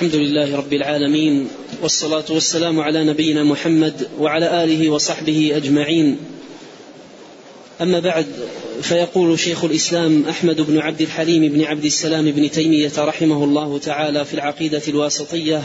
[0.00, 1.48] الحمد لله رب العالمين
[1.82, 6.18] والصلاة والسلام على نبينا محمد وعلى آله وصحبه أجمعين.
[7.80, 8.26] أما بعد
[8.82, 14.24] فيقول شيخ الإسلام أحمد بن عبد الحليم بن عبد السلام بن تيمية رحمه الله تعالى
[14.24, 15.62] في العقيدة الواسطية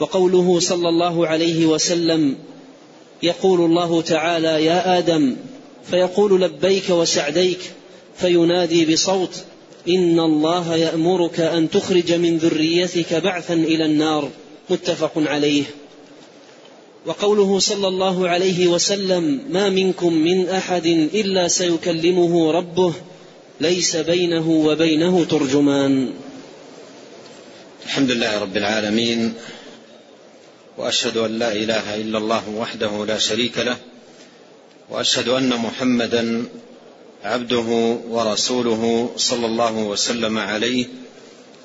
[0.00, 2.36] وقوله صلى الله عليه وسلم
[3.22, 5.36] يقول الله تعالى يا آدم
[5.90, 7.60] فيقول لبيك وسعديك
[8.16, 9.44] فينادي بصوت
[9.88, 14.30] إن الله يأمرك أن تخرج من ذريتك بعثا إلى النار.
[14.70, 15.64] متفق عليه.
[17.06, 22.92] وقوله صلى الله عليه وسلم ما منكم من أحد إلا سيكلمه ربه
[23.60, 26.10] ليس بينه وبينه ترجمان.
[27.86, 29.34] الحمد لله رب العالمين
[30.78, 33.76] وأشهد أن لا إله إلا الله وحده لا شريك له
[34.90, 36.44] وأشهد أن محمدا
[37.24, 40.86] عبده ورسوله صلى الله وسلم عليه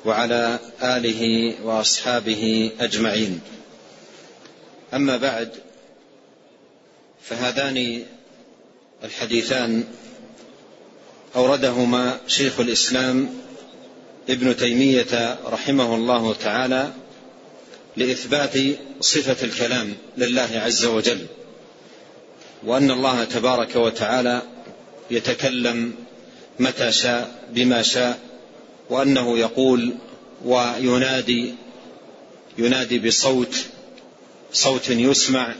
[0.05, 3.41] وعلى آله وأصحابه أجمعين.
[4.93, 5.49] أما بعد
[7.21, 8.03] فهذان
[9.03, 9.83] الحديثان
[11.35, 13.29] أوردهما شيخ الإسلام
[14.29, 16.91] ابن تيمية رحمه الله تعالى
[17.97, 18.57] لإثبات
[18.99, 21.25] صفة الكلام لله عز وجل
[22.63, 24.41] وأن الله تبارك وتعالى
[25.13, 25.93] يتكلم
[26.59, 28.19] متى شاء بما شاء
[28.89, 29.93] وأنه يقول
[30.45, 31.53] وينادي
[32.57, 33.55] ينادي بصوت
[34.53, 35.55] صوت يسمع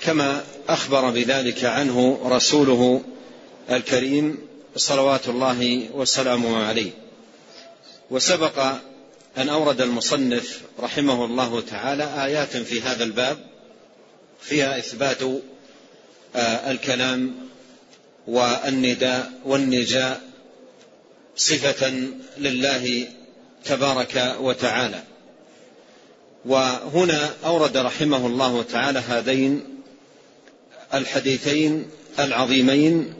[0.00, 3.02] كما أخبر بذلك عنه رسوله
[3.70, 4.38] الكريم
[4.76, 6.90] صلوات الله وسلامه عليه.
[8.10, 8.58] وسبق
[9.38, 13.38] أن أورد المصنف رحمه الله تعالى آيات في هذا الباب
[14.40, 15.18] فيها إثبات
[16.66, 17.34] الكلام
[18.26, 20.20] والنداء والنجاء
[21.36, 21.92] صفة
[22.38, 23.08] لله
[23.64, 25.02] تبارك وتعالى.
[26.44, 29.64] وهنا أورد رحمه الله تعالى هذين
[30.94, 31.86] الحديثين
[32.18, 33.14] العظيمين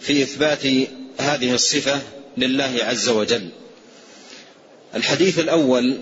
[0.00, 0.66] في إثبات
[1.18, 2.02] هذه الصفة
[2.36, 3.48] لله عز وجل.
[4.94, 5.98] الحديث الأول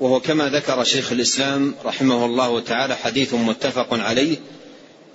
[0.00, 4.36] وهو كما ذكر شيخ الإسلام رحمه الله تعالى حديث متفق عليه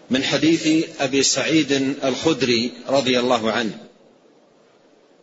[0.10, 1.72] من حديث أبي سعيد
[2.04, 3.78] الخدري رضي الله عنه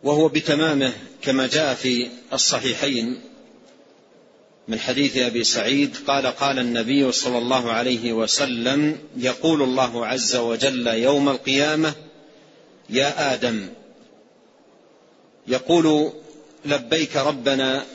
[0.03, 3.21] وهو بتمامه كما جاء في الصحيحين.
[4.67, 10.87] من حديث أبي سعيد قال قال النبي صلى الله عليه وسلم يقول الله عز وجل
[10.87, 11.93] يوم القيامة
[12.89, 13.67] يا آدم
[15.47, 16.11] يقول
[16.65, 17.85] لبيك ربنا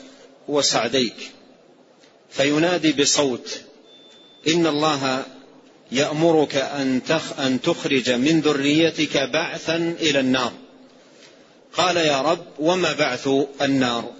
[0.47, 1.31] وسعديك
[2.29, 3.61] فينادي بصوت
[4.47, 5.25] إن الله
[5.93, 7.01] يأمرك أن,
[7.39, 10.51] أن تخرج من ذريتك بعثا إلى النار.
[11.77, 13.29] قال يا رب وما بعث
[13.61, 14.11] النار؟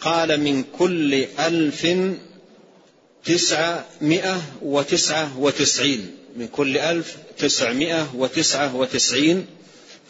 [0.00, 1.86] قال من كل ألف
[3.24, 6.16] تسعمائة وتسعة وتسعين.
[6.36, 9.46] من كل ألف تسعمائة وتسعة وتسعين.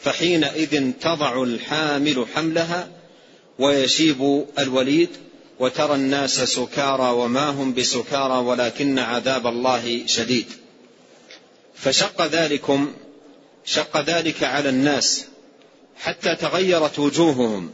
[0.03, 2.89] فحينئذ تضع الحامل حملها
[3.59, 5.09] ويشيب الوليد
[5.61, 10.47] وترى الناس سكارى وما هم بسكارى ولكن عذاب الله شديد.
[11.85, 12.93] فشق ذلكم
[13.65, 15.25] شق ذلك على الناس
[15.97, 17.71] حتى تغيرت وجوههم.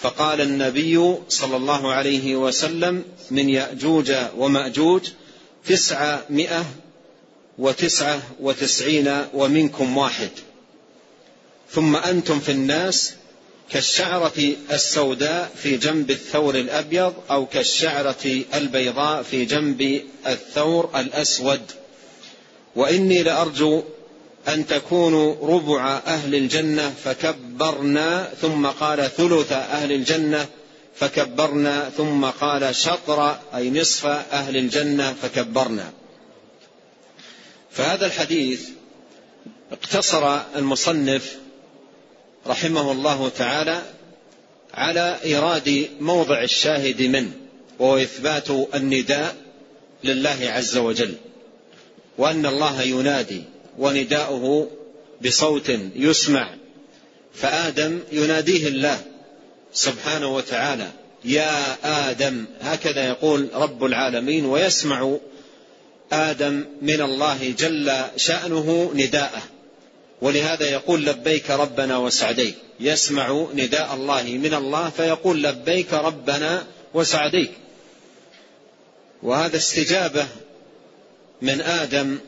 [0.00, 5.02] فقال النبي صلى الله عليه وسلم من يأجوج ومأجوج
[5.66, 6.64] تسعمائة
[7.58, 10.30] وتسعة وتسعين ومنكم واحد.
[11.70, 13.12] ثم أنتم في الناس
[13.70, 21.62] كالشعرة السوداء في جنب الثور الأبيض أو كالشعرة البيضاء في جنب الثور الأسود.
[22.76, 23.82] وإني لأرجو
[24.48, 30.46] أن تكونوا ربع أهل الجنة فكبرنا ثم قال ثلث أهل الجنة
[30.94, 35.92] فكبرنا ثم قال شطر أي نصف أهل الجنة فكبرنا.
[37.70, 38.68] فهذا الحديث
[39.72, 41.36] اقتصر المصنف
[42.46, 43.82] رحمه الله تعالى
[44.74, 47.32] على إيراد موضع الشاهد منه
[47.78, 49.36] وهو إثبات النداء
[50.04, 51.14] لله عز وجل.
[52.18, 53.42] وأن الله ينادي
[53.78, 54.70] ونداؤه
[55.24, 56.54] بصوت يسمع.
[57.34, 59.00] فآدم يناديه الله
[59.72, 60.90] سبحانه وتعالى
[61.24, 61.76] يا
[62.10, 65.16] آدم هكذا يقول رب العالمين ويسمع
[66.12, 69.42] آدم من الله جل شأنه نداءه.
[70.22, 72.54] ولهذا يقول لبيك ربنا وسعديك.
[72.80, 77.50] يسمع نداء الله من الله فيقول لبيك ربنا وسعديك.
[79.22, 80.26] وهذا استجابة
[81.42, 82.18] من آدم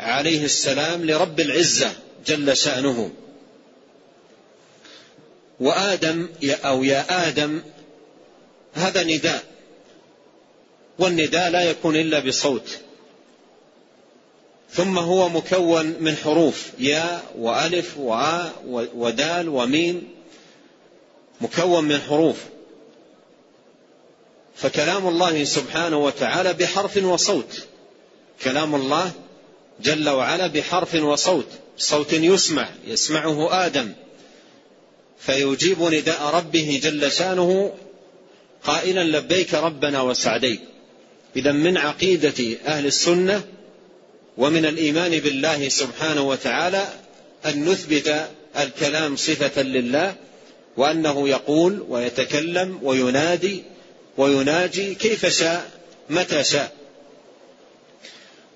[0.00, 1.92] عليه السلام لرب العزة
[2.26, 3.10] جل شأنه.
[5.60, 7.62] وآدم أو يا آدم
[8.74, 9.44] هذا نداء.
[10.98, 12.78] والنداء لا يكون إلا بصوت.
[14.72, 18.52] ثم هو مكون من حروف ياء وألف وآ
[18.94, 20.08] ودال وميم
[21.40, 22.36] مكون من حروف.
[24.56, 27.66] فكلام الله سبحانه وتعالى بحرف وصوت.
[28.44, 29.12] كلام الله
[29.80, 31.46] جل وعلا بحرف وصوت
[31.78, 33.92] صوت يسمع يسمعه آدم.
[35.20, 37.72] فيجيب نداء ربه جل شأنه
[38.64, 40.60] قائلا لبيك ربنا وسعديك.
[41.36, 43.42] إذا من عقيدة أهل السنة
[44.36, 46.88] ومن الإيمان بالله سبحانه وتعالى
[47.46, 48.28] أن نثبت
[48.58, 50.14] الكلام صفة لله
[50.76, 53.62] وأنه يقول ويتكلم وينادي
[54.16, 55.70] ويناجي كيف شاء
[56.10, 56.72] متى شاء.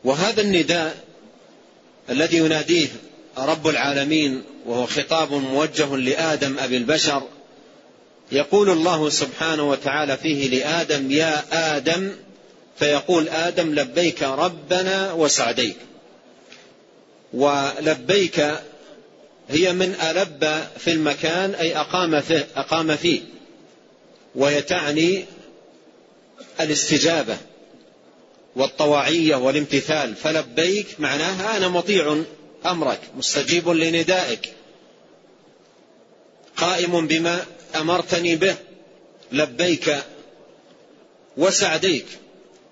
[0.04, 0.96] وهذا النداء
[2.10, 2.88] الذي يناديه
[3.38, 7.22] رب العالمين وهو خطاب موجه لآدم أبي البشر
[8.32, 11.42] يقول الله سبحانه وتعالى فيه لآدم يا
[11.76, 12.12] آدم
[12.78, 15.76] فيقول آدم لبيك ربنا وسعديك
[17.32, 18.54] ولبيك
[19.48, 23.20] هي من ألب في المكان أي أقام فيه, أقام فيه
[24.34, 25.24] وهي تعني
[26.60, 27.36] الاستجابة.
[28.56, 30.16] والطواعية والامتثال.
[30.16, 32.22] فلبيك معناها أنا مطيع
[32.66, 34.52] أمرك مستجيب لندائك.
[36.56, 38.56] قائم بما أمرتني به.
[39.32, 39.96] لبيك
[41.36, 42.06] وسعديك.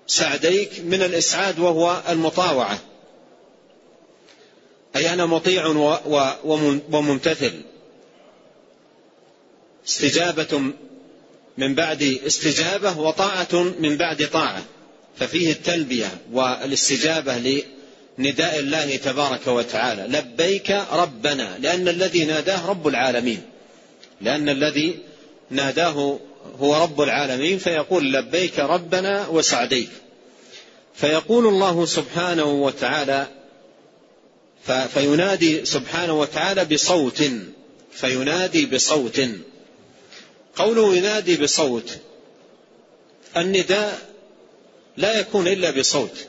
[0.07, 2.79] سعديك من الإسعاد وهو المطاوعة.
[4.95, 5.67] أي أنا مطيع
[6.91, 7.61] وممتثل.
[9.87, 10.71] استجابة
[11.57, 14.63] من بعد استجابة وطاعة من بعد طاعة.
[15.17, 17.63] ففيه التلبية والاستجابة
[18.17, 20.17] لنداء الله تبارك وتعالى.
[20.17, 23.41] لبيك ربنا لأن الذي ناداه رب العالمين.
[24.21, 24.99] لأن الذي
[25.49, 26.19] ناداه
[26.59, 29.89] هو رب العالمين فيقول لبيك ربنا وسعديك.
[30.95, 33.27] فيقول الله سبحانه وتعالى
[34.93, 37.23] فينادي سبحانه وتعالى بصوت
[37.91, 39.21] فينادي بصوت.
[40.55, 41.97] قوله ينادي بصوت
[43.37, 44.08] النداء
[44.99, 46.27] لا يكون إلا بصوت.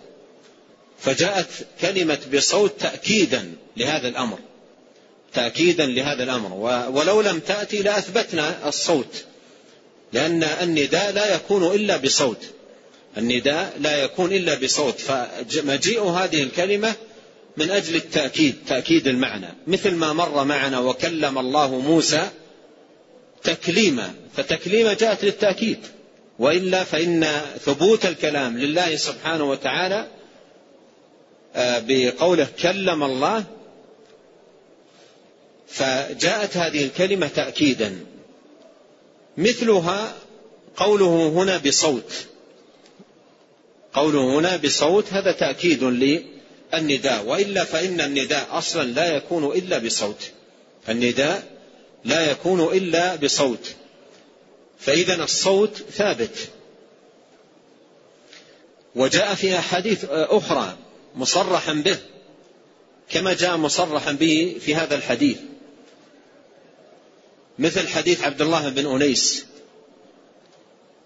[0.99, 1.47] فجاءت
[1.81, 4.39] كلمة بصوت تاكيدا لهذا الأمر.
[5.35, 6.55] تاكيدا لهذا الأمر.
[6.93, 9.25] ولو لم تأتي لأثبتنا الصوت.
[10.13, 12.45] لأن النداء لا يكون إلا بصوت.
[13.19, 15.01] النداء لا يكون إلا بصوت.
[15.01, 16.95] فمجيء هذه الكلمة
[17.57, 19.55] من أجل التأكيد تأكيد المعنى.
[19.67, 22.29] مثل ما مر معنا وكلم الله موسى
[23.43, 24.15] تكليما.
[24.37, 25.79] فتكليما جاءت للتأكيد.
[26.41, 27.27] وإلا فإن
[27.65, 30.07] ثبوت الكلام لله سبحانه وتعالى
[31.55, 33.45] آه، بقوله كلم الله
[35.69, 38.01] فجاءت هذه الكلمة تاكيدا.
[39.37, 40.15] مثلها
[40.77, 42.13] قوله هنا بصوت.
[43.93, 47.25] قوله هنا بصوت هذا تأكيد للنداء.
[47.25, 50.31] وإلا فإن النداء أصلا لا يكون إلا بصوت.
[50.89, 51.43] النداء
[52.05, 53.75] لا يكون إلا بصوت.
[54.81, 56.49] فإذا الصوت ثابت.
[58.97, 60.77] وجاء في أحاديث أخرى
[61.15, 61.99] مصرحا به
[63.11, 65.39] كما جاء مصرحا به في هذا الحديث.
[67.59, 69.45] مثل حديث عبد الله بن أنيس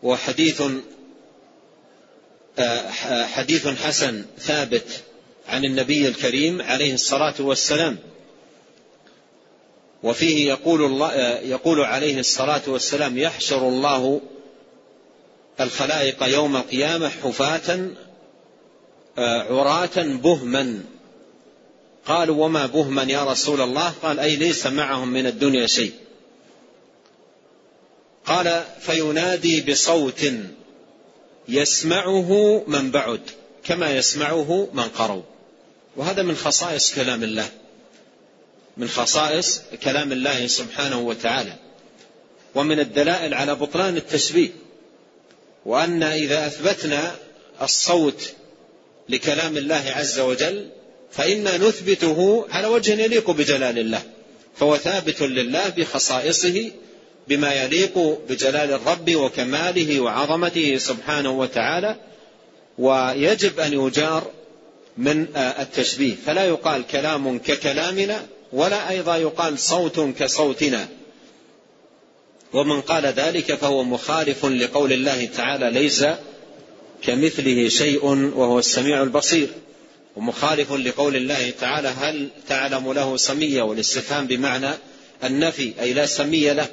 [0.02, 0.62] وحديث
[3.34, 5.02] حديث حسن ثابت
[5.48, 7.98] عن النبي الكريم عليه الصلاة والسلام.
[10.04, 14.20] وفيه يقول, الله يقول عليه الصلاة والسلام يحشر الله
[15.60, 17.90] الخلائق يوم القيامة حفاة
[19.18, 20.80] عراة بهما.
[22.06, 25.92] قالوا وما بهما يا رسول الله؟ قال أي ليس معهم من الدنيا شيء.
[28.26, 30.24] قال فينادي بصوت
[31.48, 33.20] يسمعه من بعد
[33.64, 35.24] كما يسمعه من قرب
[35.96, 37.48] وهذا من خصائص كلام الله.
[38.76, 41.52] من خصائص كلام الله سبحانه وتعالى.
[42.54, 44.48] ومن الدلائل على بطلان التشبيه
[45.66, 47.14] وأن إذا أثبتنا
[47.62, 48.32] الصوت
[49.08, 50.68] لكلام الله عز وجل
[51.10, 54.02] فإنا نثبته على وجه يليق بجلال الله
[54.56, 56.70] فهو ثابت لله بخصائصه
[57.28, 61.96] بما يليق بجلال الرب وكماله وعظمته سبحانه وتعالى
[62.78, 64.30] ويجب أن يجار
[64.98, 66.14] من التشبيه.
[66.26, 70.88] فلا يقال كلام ككلامنا ولا أيضا يقال صوت كصوتنا.
[72.52, 76.04] ومن قال ذلك فهو مخالف لقول الله تعالى ليس
[77.02, 78.04] كمثله شيء
[78.36, 79.48] وهو السميع البصير.
[80.16, 84.70] ومخالف لقول الله تعالى هل تعلم له سمية والاستفهام بمعنى
[85.24, 86.66] النفي أي لا سمي له.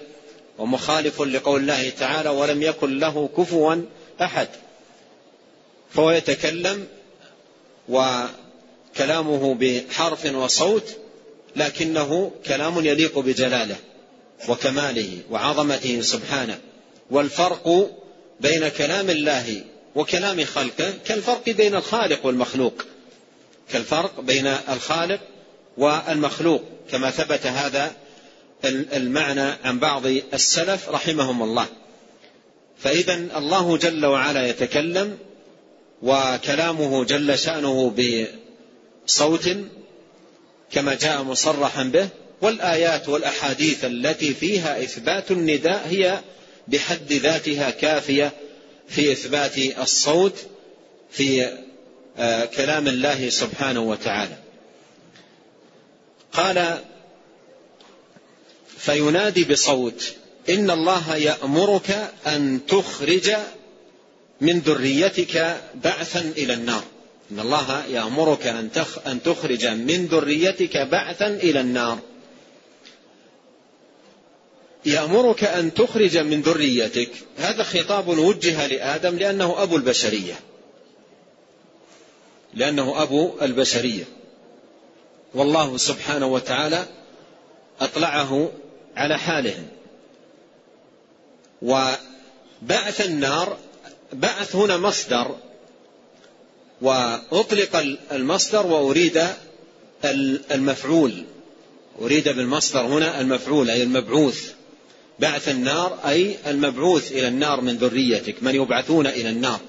[0.57, 3.75] ومخالف لقول الله تعالى ولم يكن له كفوا
[4.21, 4.47] أحد.
[5.93, 6.87] فهو يتكلم
[7.89, 11.00] وكلامه بحرف وصوت
[11.55, 13.75] لكنه كلام يليق بجلاله
[14.49, 16.59] وكماله وعظمته سبحانه
[17.11, 17.89] والفرق
[18.39, 19.63] بين كلام الله
[19.95, 22.85] وكلام خلقه كالفرق بين الخالق والمخلوق.
[23.71, 25.19] كالفرق بين الخالق
[25.77, 27.91] والمخلوق كما ثبت هذا
[28.65, 31.67] المعنى عن بعض السلف رحمهم الله.
[32.77, 35.17] فإذا الله جل وعلا يتكلم
[36.01, 37.95] وكلامه جل شأنه
[39.05, 39.49] بصوت
[40.71, 42.09] كما جاء مصرحا به
[42.41, 46.19] والآيات والأحاديث التي فيها إثبات النداء هي
[46.67, 48.31] بحد ذاتها كافية
[48.87, 50.35] في إثبات الصوت
[51.11, 51.57] في
[52.17, 54.37] آه، كلام الله سبحانه وتعالى.
[56.33, 56.79] قال
[58.77, 60.13] فينادي بصوت
[60.49, 63.31] إن الله يأمرك أن تخرج
[64.41, 66.83] من ذريتك بعثا إلى النار.
[67.31, 68.47] إن الله يأمرك
[69.07, 71.99] أن تخرج من ذريتك بعثا إلى النار.
[74.85, 77.09] يأمرك أن تخرج من ذريتك.
[77.37, 80.39] هذا خطاب وجه لآدم لأنه أبو البشرية.
[82.53, 84.03] لأنه أبو البشرية.
[85.33, 86.85] والله سبحانه وتعالى
[87.81, 88.51] أطلعه
[88.95, 89.67] على حالهم
[91.61, 93.57] وبعث النار
[94.13, 95.35] بعث هنا مصدر
[96.81, 99.23] وأطلق المصدر وأريد
[100.51, 101.23] المفعول.
[102.01, 104.51] أريد بالمصدر هنا المفعول أي المبعوث.
[105.19, 109.59] بعث النار أي المبعوث إلى النار من ذريتك من يبعثون إلى النار.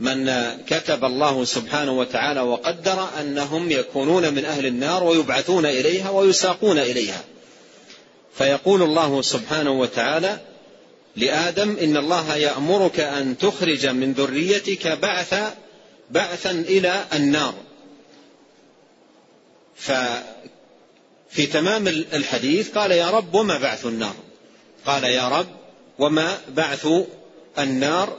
[0.00, 0.32] من
[0.66, 7.24] كتب الله سبحانه وتعالى وقدر أنهم يكونون من أهل النار ويبعثون إليها ويساقون إليها.
[8.34, 10.38] فيقول الله سبحانه وتعالى
[11.16, 15.54] لآدم إن الله يأمرك أن تخرج من ذريتك بعثا
[16.10, 17.54] بعثا إلى النار.
[21.30, 24.14] في تمام الحديث قال يا رب وما بعث النار؟
[24.86, 25.48] قال يا رب
[25.98, 26.88] وما بعث
[27.58, 28.18] النار؟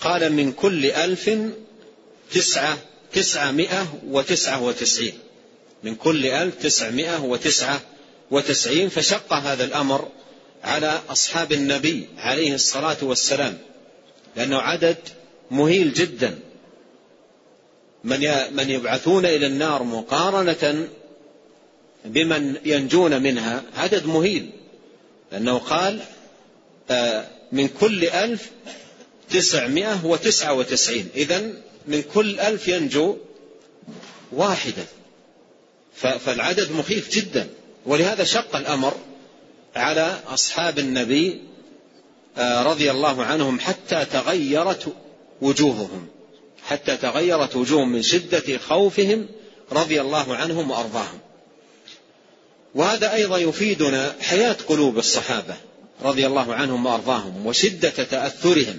[0.00, 1.30] قال من كل ألف
[2.32, 2.78] تسعة
[3.12, 5.18] تسعمائة وتسعة وتسعين.
[5.82, 7.80] من كل ألف تسعمائة وتسعة
[8.30, 10.08] وتسعين فشق هذا الأمر
[10.64, 13.58] على أصحاب النبي عليه الصلاة والسلام
[14.36, 14.96] لأنه عدد
[15.50, 16.38] مهيل جدا.
[18.04, 18.20] من
[18.52, 20.88] من يبعثون إلى النار مقارنة
[22.04, 24.50] بمن ينجون منها عدد مهيل.
[25.32, 26.00] لأنه قال
[26.90, 28.50] آه، من كل ألف
[29.30, 31.08] تسعمائة وتسعة وتسعين.
[31.14, 31.54] إذن
[31.86, 33.16] من كل ألف ينجو
[34.32, 34.84] واحدا
[35.94, 37.48] فالعدد مخيف جدا.
[37.86, 38.94] ولهذا شق الأمر
[39.76, 41.40] على أصحاب النبي
[42.38, 44.94] آه، رضي الله عنهم حتى تغيرت
[45.40, 46.08] وجوههم.
[46.64, 49.28] حتى تغيرت وجوههم من شدة خوفهم
[49.72, 51.18] رضي الله عنهم وأرضاهم.
[52.74, 55.56] وهذا أيضا يفيدنا حياة قلوب الصحابة
[56.02, 58.78] رضي الله عنهم وأرضاهم وشدة تأثرهم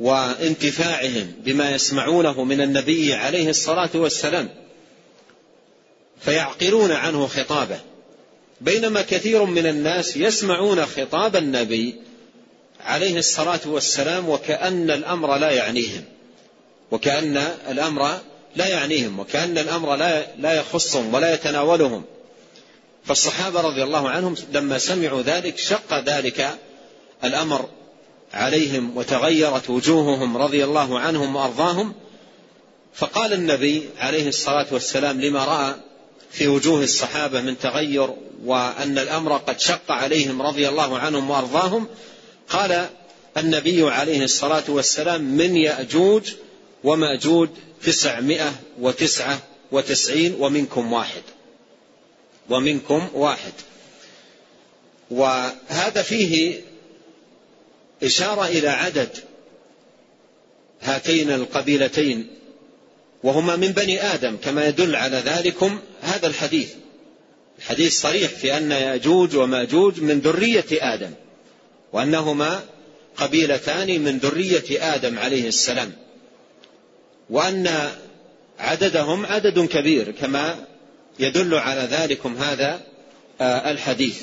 [0.00, 4.48] وانتفاعهم بما يسمعونه من النبي عليه الصلاة والسلام
[6.20, 7.80] فيعقلون عنه خطابه.
[8.60, 11.94] بينما كثير من الناس يسمعون خطاب النبي
[12.80, 16.04] عليه الصلاة والسلام وكأن الأمر لا يعنيهم.
[16.92, 17.36] وكأن
[17.70, 18.18] الأمر
[18.56, 22.04] لا يعنيهم وكأن الأمر لا لا يخصهم ولا يتناولهم.
[23.04, 26.58] فالصحابة رضي الله عنهم لما سمعوا ذلك شق ذلك
[27.24, 27.68] الأمر
[28.34, 31.94] عليهم وتغيرت وجوههم رضي الله عنهم وأرضاهم.
[32.94, 35.74] فقال النبي عليه الصلاة والسلام لما رأى
[36.30, 41.86] في وجوه الصحابة من تغير وأن الأمر قد شق عليهم رضي الله عنهم وأرضاهم
[42.48, 42.86] قال
[43.36, 46.32] النبي عليه الصلاة والسلام من يأجوج
[46.84, 47.48] ومأجوج
[47.84, 51.22] تسعمائة وتسعة وتسعين ومنكم واحد.
[52.50, 53.52] ومنكم واحد.
[55.10, 56.60] وهذا فيه
[58.02, 59.08] إشارة إلى عدد
[60.82, 62.28] هاتين القبيلتين
[63.22, 66.72] وهما من بني آدم كما يدل على ذلكم هذا الحديث.
[67.58, 71.10] الحديث صريح في أن يأجوج ومأجوج من ذرية آدم
[71.92, 72.64] وأنهما
[73.16, 75.92] قبيلتان من ذرية آدم عليه السلام.
[77.32, 77.90] وأن
[78.58, 80.66] عددهم عدد كبير كما
[81.18, 82.80] يدل على ذلكم هذا
[83.40, 84.22] آه، الحديث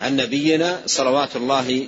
[0.00, 1.86] عن نبينا صلوات الله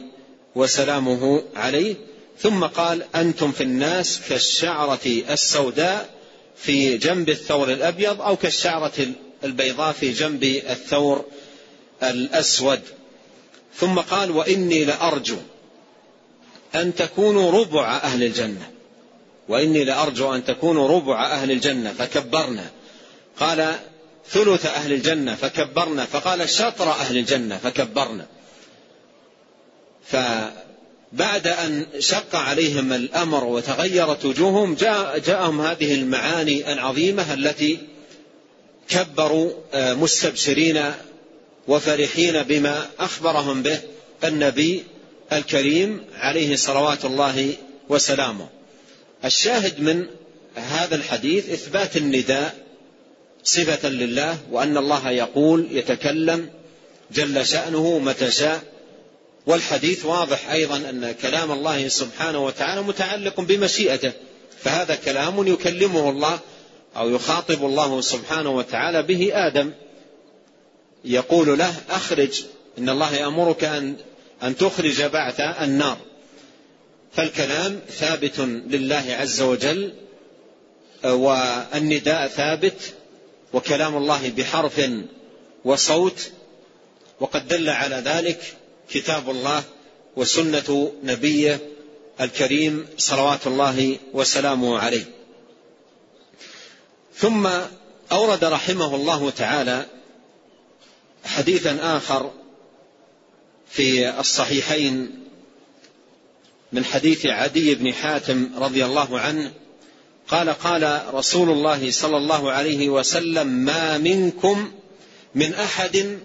[0.54, 1.94] وسلامه عليه.
[2.38, 6.10] ثم قال أنتم في الناس كالشعرة السوداء
[6.56, 9.06] في جنب الثور الأبيض أو كالشعرة
[9.44, 11.24] البيضاء في جنب الثور
[12.02, 12.80] الأسود.
[13.76, 15.36] ثم قال وإني لأرجو
[16.74, 18.71] أن تكونوا ربع أهل الجنة.
[19.52, 22.70] وإني لأرجو أن تكونوا ربع أهل الجنة فكبرنا
[23.40, 23.74] قال
[24.28, 28.26] ثلث أهل الجنة فكبرنا فقال شطر أهل الجنة فكبرنا
[30.06, 37.78] فبعد أن شق عليهم الأمر وتغيرت وجوههم جاء جاءهم هذه المعاني العظيمة التي
[38.88, 40.82] كبروا آه، مستبشرين
[41.68, 43.78] وفرحين بما أخبرهم به
[44.24, 44.84] النبي
[45.32, 47.54] الكريم عليه صلوات الله
[47.88, 48.61] وسلامه.
[49.24, 50.06] الشاهد من
[50.56, 52.54] هذا الحديث إثبات النداء
[53.44, 56.50] صفة لله وأن الله يقول يتكلم
[57.12, 58.62] جل شأنه متى شاء.
[59.46, 64.12] والحديث واضح أيضا أن كلام الله سبحانه وتعالى متعلق بمشيئته
[64.62, 66.38] فهذا كلام يكلمه الله
[66.96, 69.72] أو يخاطب الله سبحانه وتعالى به آدم.
[71.04, 72.42] يقول له أخرج
[72.78, 73.96] إن الله يأمرك أن
[74.42, 75.96] أن تخرج بعث النار.
[77.12, 79.94] فالكلام ثابت لله عز وجل
[81.04, 82.94] والنداء ثابت
[83.52, 84.80] وكلام الله بحرف
[85.64, 86.30] وصوت
[87.20, 88.56] وقد دل على ذلك
[88.90, 89.62] كتاب الله
[90.16, 91.60] وسنة نبيه
[92.20, 95.04] الكريم صلوات الله وسلامه عليه.
[97.16, 97.48] ثم
[98.12, 99.86] أورد رحمه الله تعالى
[101.24, 102.32] حديثا آخر
[103.70, 105.22] في الصحيحين
[106.72, 109.52] من حديث عدي بن حاتم رضي الله عنه
[110.28, 114.72] قال قال رسول الله صلى الله عليه وسلم ما منكم
[115.34, 116.18] من أحد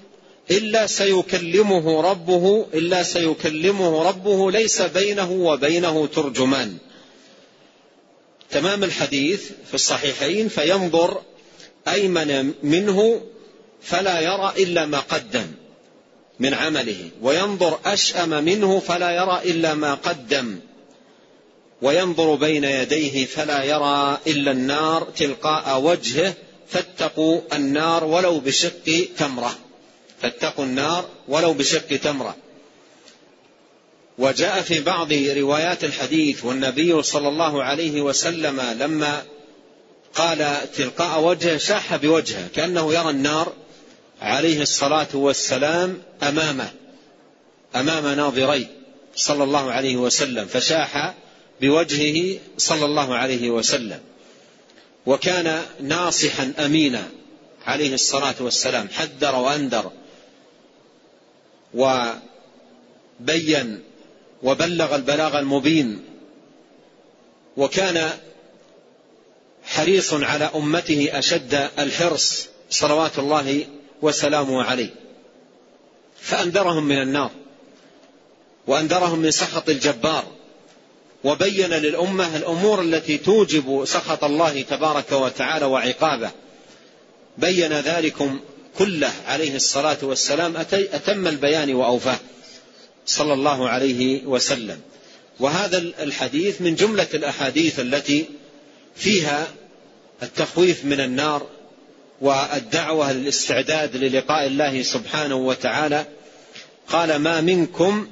[0.52, 6.78] إلا سيكلمه ربه إلا سيكلمه ربه ليس بينه وبينه ترجمان.
[8.52, 11.22] تمام الحديث في الصحيحين فينظر
[11.88, 13.22] أيمن منه
[13.82, 15.48] فلا يرى إلا ما قدم.
[16.40, 20.60] من عمله وينظر أشأم منه فلا يرى إلا ما قدم
[21.82, 26.34] وينظر بين يديه فلا يرى إلا النار تلقاء وجهه
[26.70, 29.56] فاتقوا النار ولو بشق تمرة
[30.22, 32.36] فاتقوا النار ولو بشق تمرة.
[34.18, 39.24] وجاء في بعض روايات الحديث والنبي صلى الله عليه وسلم لما
[40.16, 43.54] قال تلقاء وجهه شاح بوجهه كأنه يرى النار
[44.22, 46.70] عليه الصلاة والسلام امامه
[47.76, 48.68] أمام ناظريه
[49.16, 51.14] صلى الله عليه وسلم فشاح
[51.62, 54.00] بوجهه صلى الله عليه وسلم.
[55.06, 57.10] وكان ناصحا أمينا
[57.66, 59.92] عليه الصلاة والسلام حذر وانذر
[61.74, 63.84] وبين
[64.44, 66.06] وبلغ البلاغ المبين.
[67.58, 68.10] وكان
[69.64, 73.66] حريص على أمته أشد الحرص صلوات الله
[74.02, 74.90] وسلامه عليه.
[76.22, 77.32] فأنذرهم من النار
[78.68, 80.24] وأنذرهم من سخط الجبار
[81.24, 86.32] وبين للأمة الأمور التي توجب سخط الله تبارك وتعالى وعقابه.
[87.38, 88.40] بين ذلكم
[88.78, 92.20] كله عليه الصلاة والسلام أتم البيان وأوفاه
[93.06, 94.82] صلى الله عليه وسلم.
[95.40, 98.26] وهذا الحديث من جملة الأحاديث التي
[98.96, 99.48] فيها
[100.24, 101.48] التخويف من النار
[102.22, 106.06] والدعوة للاستعداد للقاء الله سبحانه وتعالى
[106.88, 108.08] قال ما منكم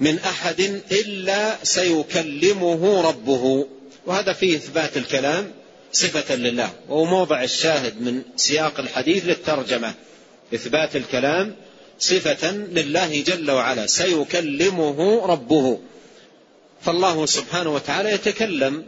[0.00, 0.60] من أحد
[0.92, 3.66] إلا سيكلمه ربه.
[4.06, 5.52] وهذا فيه إثبات الكلام
[5.92, 9.94] صفة لله وهو موضع الشاهد من سياق الحديث للترجمة.
[10.54, 11.54] إثبات الكلام
[11.98, 15.80] صفة لله جل وعلا سيكلمه ربه.
[16.82, 18.84] فالله سبحانه وتعالى يتكلم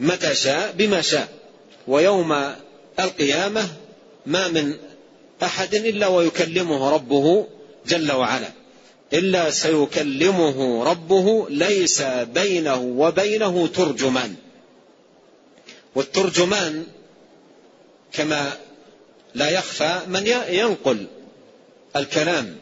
[0.00, 1.28] متى شاء بما شاء
[1.88, 2.54] ويوم
[3.00, 3.68] القيامة
[4.26, 4.76] ما من
[5.42, 7.46] أحد إلا ويكلمه ربه
[7.86, 8.48] جل وعلا
[9.12, 12.02] إلا سيكلمه ربه ليس
[12.34, 14.34] بينه وبينه ترجمان.
[15.94, 16.86] والترجمان
[18.12, 18.52] كما
[19.34, 21.06] لا يخفى من ينقل
[21.96, 22.56] الكلام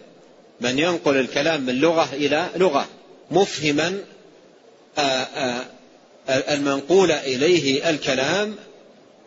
[0.61, 2.87] من ينقل الكلام من لغة إلى لغة
[3.31, 4.01] مفهما
[6.29, 8.57] المنقول إليه الكلام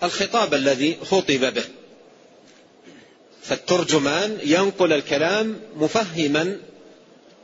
[0.03, 1.63] الخطاب الذي خطب به.
[3.43, 6.57] فالترجمان ينقل الكلام مفهما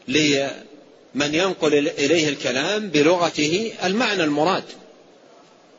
[0.07, 4.63] لمن ينقل إليه الكلام بلغته المعنى المراد.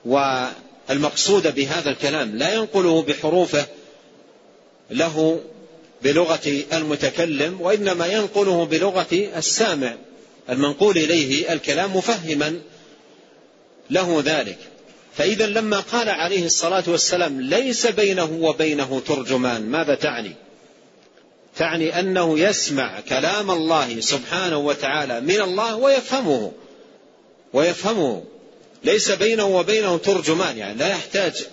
[0.04, 3.66] والمقصود بهذا الكلام لا ينقله بحروفه
[4.90, 5.40] له
[6.02, 9.96] بلغة المتكلم وإنما ينقله بلغة السامع
[10.50, 12.60] المنقول إليه الكلام مفهما
[13.90, 14.58] له ذلك.
[15.16, 20.34] فإذا لما قال عليه الصلاة والسلام ليس بينه وبينه ترجمان ماذا تعني؟
[21.56, 26.52] تعني أنه يسمع كلام الله سبحانه وتعالى من الله ويفهمه.
[27.52, 28.24] ويفهمه.
[28.84, 31.46] ليس بينه وبينه ترجمان يعني لا يحتاج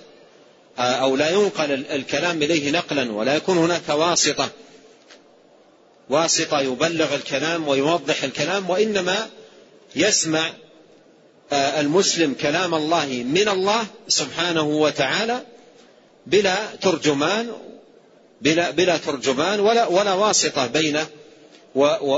[0.80, 4.50] أو لا ينقل الكلام إليه نقلا ولا يكون هناك واسطة.
[6.10, 9.30] واسطة يبلغ الكلام ويوضح الكلام وإنما
[9.96, 10.50] يسمع
[11.54, 15.42] المسلم كلام الله من الله سبحانه وتعالى
[16.28, 17.52] بلا ترجمان
[18.42, 21.08] بلا, بلا ترجمان ولا, ولا واسطة بينه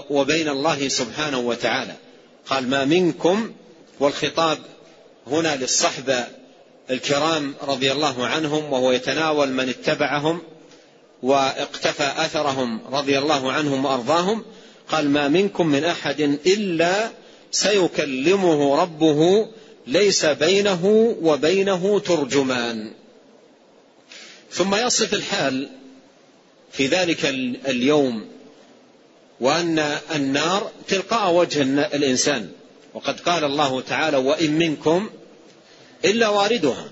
[0.10, 1.93] وبين الله سبحانه وتعالى.
[2.50, 3.52] قال ما منكم.
[4.00, 4.58] والخطاب
[5.28, 6.26] هنا للصحبة
[6.91, 10.41] الكرام رضي الله عنهم وهو يتناول من اتبعهم
[11.24, 14.46] واقتفى أثرهم رضي الله عنهم وأرضاهم
[14.89, 17.10] قال ما منكم من أحد إلا
[17.54, 19.48] سيكلمه ربه
[19.88, 22.92] ليس بينه وبينه ترجمان.
[24.52, 25.70] ثم يصف الحال
[26.72, 27.26] في ذلك
[27.68, 28.26] اليوم
[29.39, 29.80] وأن
[30.16, 31.62] النار تلقاء وجه
[31.96, 32.50] الإنسان.
[32.94, 35.10] وقد قال الله تعالى وإن منكم
[36.06, 36.89] إلا واردها.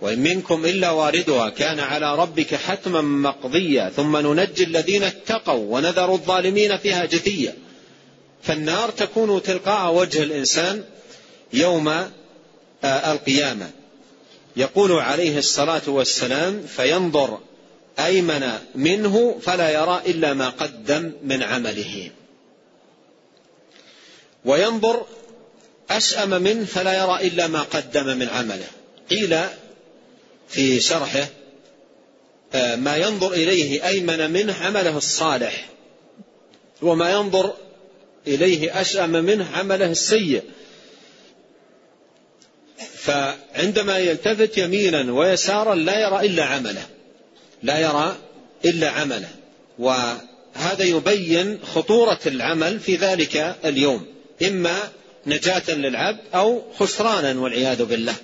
[0.00, 3.90] وإن منكم إلا واردها كان على ربك حتما مقضيا.
[3.96, 7.63] ثم ننجي الذين اتقوا ونذر الظالمين فيها جثيا.
[8.46, 10.84] فالنار تكون تلقاء وجه الإنسان
[11.52, 13.70] يوم آه، القيامة.
[14.56, 17.38] يقول عليه الصلاة والسلام فينظر
[17.98, 22.10] أيمن منه فلا يرى إلا ما قدم من عمله.
[24.44, 25.06] وينظر
[25.90, 28.66] أشأم منه فلا يرى إلا ما قدم من عمله.
[29.10, 29.38] قيل
[30.48, 31.26] في شرحه
[32.54, 35.68] آه، ما ينظر إليه أيمن منه عمله الصالح
[36.82, 37.54] وما ينظر
[38.26, 40.42] إليه أشأم منه عمله السيء.
[42.94, 46.86] فعندما يلتفت يمينا ويسارا لا يرى إلا عمله.
[47.62, 48.16] لا يرى
[48.64, 49.28] إلا عمله.
[49.78, 54.06] وهذا يبين خطورة العمل في ذلك اليوم.
[54.42, 54.78] إما
[55.26, 58.14] نجاة للعبد أو خسرانا والعياذ بالله.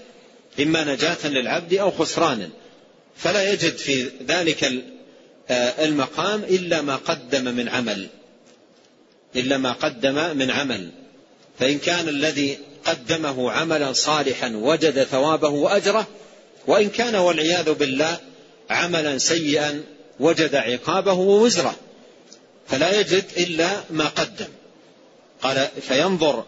[0.60, 2.48] إما نجاة للعبد أو خسرانا.
[3.16, 4.72] فلا يجد في ذلك
[5.50, 8.06] آه، المقام إلا ما قدم من عمل.
[9.36, 10.90] إلا ما قدم من عمل.
[11.58, 16.06] فإن كان الذي قدمه عملا صالحا وجد ثوابه وأجره
[16.66, 18.18] وإن كان والعياذ بالله
[18.70, 19.84] عملا سيئا
[20.20, 21.74] وجد عقابه ووزره
[22.68, 24.48] فلا يجد إلا ما قدم.
[25.42, 26.44] قال فينظر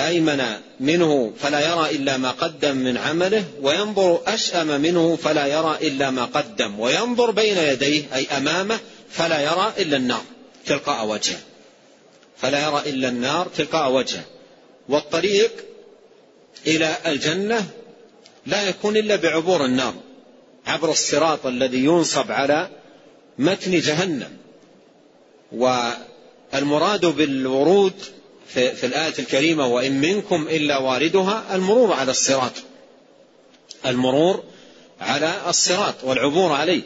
[0.00, 0.42] أيمن
[0.80, 6.24] منه فلا يرى إلا ما قدم من عمله وينظر أشأم منه فلا يرى إلا ما
[6.24, 8.78] قدم وينظر بين يديه أي أمامه
[9.10, 10.22] فلا يرى إلا النار.
[10.66, 11.38] تلقاء وجهه.
[12.42, 14.24] فلا يرى إلا النار تلقاء وجهه.
[14.88, 15.50] والطريق
[16.66, 17.66] إلى الجنة
[18.46, 19.94] لا يكون إلا بعبور النار
[20.66, 22.68] عبر الصراط الذي ينصب على
[23.38, 24.36] متن جهنم.
[25.52, 27.94] والمراد بالورود
[28.48, 32.52] في, في الآية الكريمة وإن منكم إلا واردها المرور على الصراط.
[33.86, 34.44] المرور
[35.00, 36.82] على الصراط والعبور عليه.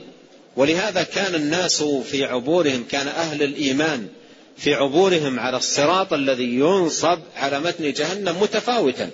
[0.56, 4.08] ولهذا كان الناس في عبورهم كان أهل الإيمان
[4.56, 9.10] في عبورهم على الصراط الذي ينصب على متن جهنم متفاوتا.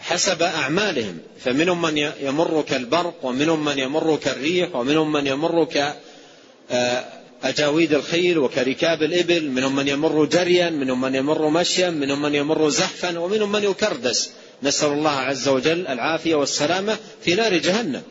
[0.00, 5.94] حسب أعمالهم فمنهم من يمر كالبرق ومنهم من يمر كالريح ومنهم من يمر ك
[7.42, 12.68] أجاويد الخيل وكركاب الإبل منهم من يمر جريا منهم من يمر مشيا منهم من يمر
[12.68, 14.30] زحفا ومنهم من يكردس.
[14.62, 18.02] نسأل الله عز وجل العافية والسلامة في نار جهنم.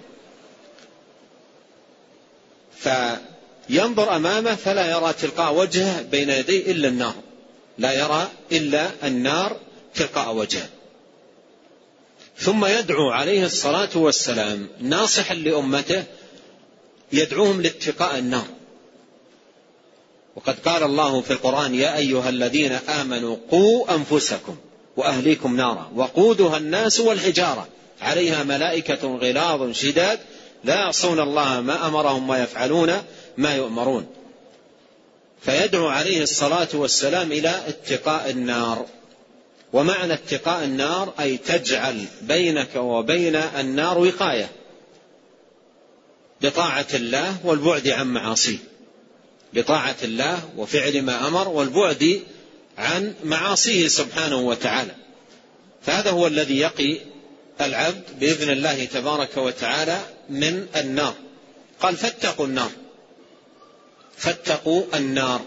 [3.72, 7.14] فينظر أمامه فلا يرى تلقاء وجهه بين يديه إلا النار.
[7.78, 9.58] لا يرى إلا النار
[9.96, 10.70] تلقاء وجهه.
[12.38, 16.04] ثم يدعو عليه الصلاة والسلام ناصحا لأمته
[17.14, 18.46] يدعوهم لاتقاء النار.
[20.36, 24.56] وقد قال الله في القرآن يا أيها الذين آمنوا قوا أنفسكم
[24.98, 27.68] وأهليكم نارا وقودها الناس والحجارة.
[28.02, 30.20] عليها ملائكة غلاظ شداد
[30.64, 33.04] لا يعصون الله ما أمرهم ويفعلون.
[33.38, 34.08] ما يؤمرون.
[35.41, 38.86] فيدعو عليه الصلاة والسلام إلى اتقاء النار.
[39.74, 44.52] ومعنى اتقاء النار أي تجعل بينك وبين النار وقاية.
[46.41, 48.58] بطاعة الله والبعد عن معاصيه.
[49.54, 52.22] بطاعة الله وفعل ما أمر والبعد
[52.78, 54.96] عن معاصيه سبحانه وتعالى.
[55.82, 57.00] فهذا هو الذي يقي
[57.62, 61.13] العبد بإذن الله تبارك وتعالى من النار.
[61.82, 62.72] قال فاتقوا النار.
[64.22, 65.42] فاتقوا النار.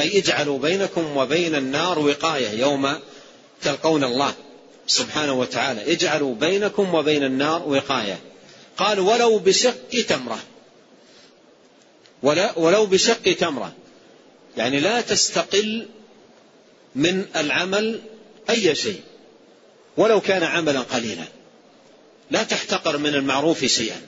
[0.00, 2.98] أي اجعلوا بينكم وبين النار وقاية يوم
[3.62, 4.34] تلقون الله
[4.86, 5.92] سبحانه وتعالى.
[5.92, 8.18] اجعلوا بينكم وبين النار وقاية.
[8.76, 10.38] قال ولو بشق تمرة.
[12.22, 13.72] ولا ولو بشق تمرة.
[14.56, 15.88] يعني لا تستقل
[16.94, 18.00] من العمل
[18.50, 19.00] أي شيء.
[19.96, 21.24] ولو كان عملا قليلا.
[22.30, 24.00] لا تحتقر من المعروف شيئا.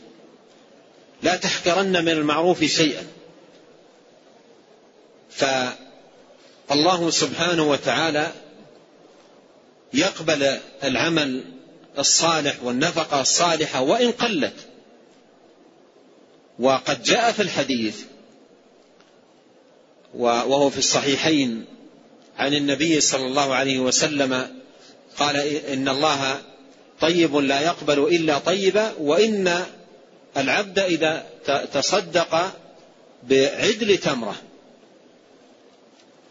[1.22, 3.06] لا تحقرن من المعروف شيئا.
[5.36, 8.32] فالله سبحانه وتعالى
[9.94, 11.44] يقبل العمل
[11.98, 14.54] الصالح والنفقة الصالحة وإن قلت.
[16.58, 17.96] وقد جاء في الحديث
[20.14, 21.64] وهو في الصحيحين
[22.38, 24.62] عن النبي صلى الله عليه وسلم
[25.18, 26.42] قال إن الله
[27.00, 29.64] طيب لا يقبل إلا طيبا وإن
[30.36, 31.26] العبد إذا
[31.72, 32.52] تصدق
[33.22, 34.36] بعدل تمرة.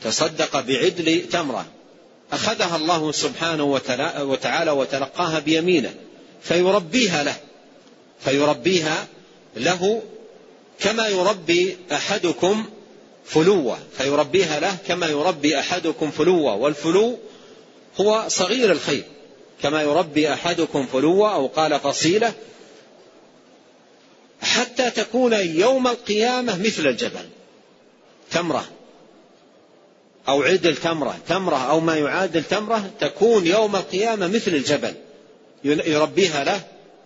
[0.04, 1.66] تصدق بعدل تمره.
[2.34, 3.64] أخذها الله سبحانه
[4.20, 5.94] وتعالى وتلقاها بيمينه
[6.42, 7.36] فيربيها له.
[8.20, 9.08] فيربيها
[9.56, 10.02] له
[10.80, 12.66] كما يربي أحدكم
[13.26, 13.78] فلوة.
[13.98, 16.56] فيربيها له كما يربي أحدكم فلوة.
[16.56, 17.20] والفلو
[18.02, 19.04] هو صغير الخير
[19.64, 22.34] كما يربي أحدكم فلوة أو قال فصيلة
[24.42, 27.30] حتى تكون يوم القيامة مثل الجبل.
[28.32, 28.66] تمرة.
[30.28, 34.94] أو عدل تمره تمرة أو ما يعادل تمره تكون يوم القيامة مثل الجبل.
[35.64, 36.62] يربيها له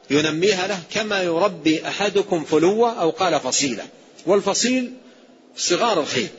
[0.10, 3.88] ينميها له كما يربي أحدكم فلوة أو قال فصيلة.
[4.26, 4.94] والفصيل
[5.58, 6.30] صغار الخيل.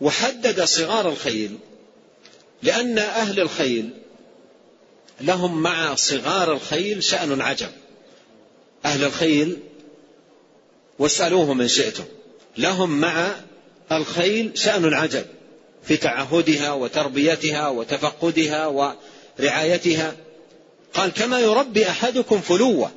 [0.00, 1.58] وحدد صغار الخيل
[2.62, 3.90] لأن أهل الخيل
[5.20, 7.70] لهم مع صغار الخيل شأن عجب.
[8.84, 9.58] أهل الخيل
[10.98, 12.04] واسألوهم إن شئتم.
[12.58, 13.36] لهم مع
[13.92, 15.24] الخيل شأن عجب.
[15.84, 20.16] في تعهدها وتربيتها وتفقدها ورعايتها.
[20.94, 22.90] قال كما يربي أحدكم فلوة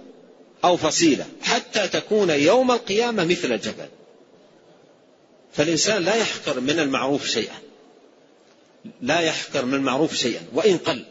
[0.64, 3.88] أو فصيلة حتى تكون يوم القيامة مثل الجبل
[5.54, 7.56] فالإنسان لا يحقر من المعروف شيئا.
[9.02, 10.42] لا يحقر من المعروف شيئا.
[10.54, 11.06] وإن قل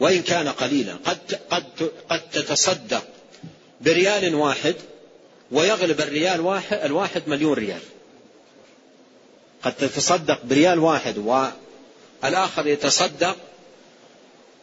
[0.00, 0.96] وإن كان قليلا.
[1.04, 3.04] قد قد قد تتصدق
[3.80, 4.74] بريال واحد
[5.52, 7.80] ويغلب الريال واحد الواحد مليون ريال.
[9.62, 11.18] قد تتصدق بريال واحد
[12.22, 13.36] والآخر يتصدق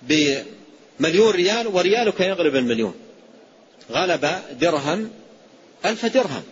[0.01, 2.95] بمليون ريال وريالك يغلب المليون.
[3.91, 5.11] غلب درهم
[5.85, 6.43] ألف درهم.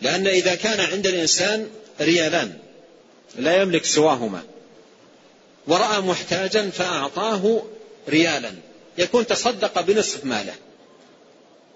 [0.00, 2.58] لأن إذا كان عند الإنسان ريالان
[3.36, 4.42] لا يملك سواهما.
[5.66, 7.62] ورأى محتاجا فأعطاه
[8.08, 8.52] ريالا.
[8.98, 10.54] يكون تصدق بنصف ماله.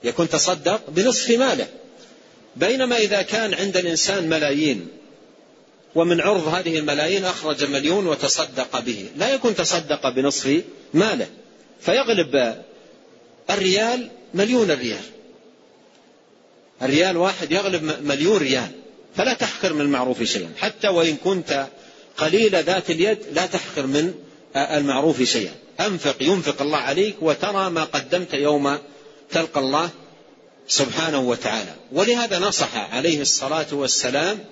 [0.05, 1.69] يكون تصدق بنصف ماله.
[2.57, 4.89] بينما إذا كان عند الإنسان ملايين
[5.95, 9.07] ومن عرض هذه الملايين أخرج مليون وتصدق به.
[9.17, 10.63] لا يكون تصدق بنصف
[10.95, 11.27] ماله.
[11.81, 12.63] فيغلب
[13.51, 15.05] الريال مليون الريال
[16.83, 18.71] الريال واحد يغلب مليون ريال.
[19.17, 20.53] فلا تحقر من المعروف شيئا.
[20.59, 21.67] حتى وإن كنت
[22.17, 24.15] قليل ذات اليد لا تحقر من
[24.57, 25.53] المعروف شيئا.
[25.81, 28.79] أنفق ينفق الله عليك وترى ما قدمت يوم
[29.31, 29.91] تلقى الله
[30.69, 31.75] سبحانه وتعالى.
[31.93, 34.45] ولهذا نصح عليه الصلاة والسلام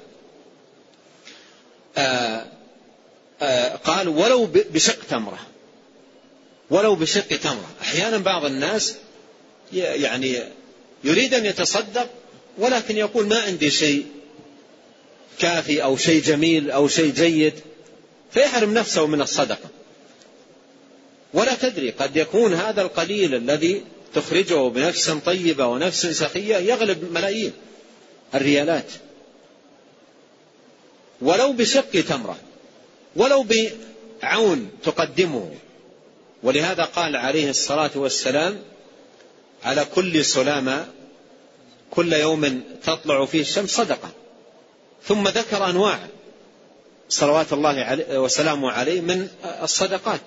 [1.96, 2.46] آآ آه،
[3.42, 5.38] آآ آه، قال ولو بشق تمرة.
[6.70, 7.70] ولو بشق تمرة.
[7.80, 8.94] أحيانا بعض الناس
[9.72, 10.42] يعني
[11.04, 12.08] يريد أن يتصدق
[12.58, 14.06] ولكن يقول ما عندي شيء
[15.38, 17.54] كافي أو شيء جميل أو شيء جيد.
[18.30, 19.68] فيحرم نفسه من الصدقة.
[21.34, 27.52] ولا تدري قد يكون هذا القليل الذي تخرجه بنفس طيبة ونفس سخية يغلب ملايين
[28.34, 28.92] الريالات.
[31.20, 32.36] ولو بشق تمرة
[33.16, 33.46] ولو
[34.22, 35.54] بعون تقدمه.
[36.42, 38.58] ولهذا قال عليه الصلاة والسلام
[39.64, 40.86] على كل سلامة
[41.90, 44.10] كل يوم تطلع فيه الشمس صدقة.
[45.04, 45.98] ثم ذكر أنواع
[47.08, 49.28] صلوات الله وسلامه عليه من
[49.62, 50.20] الصدقات.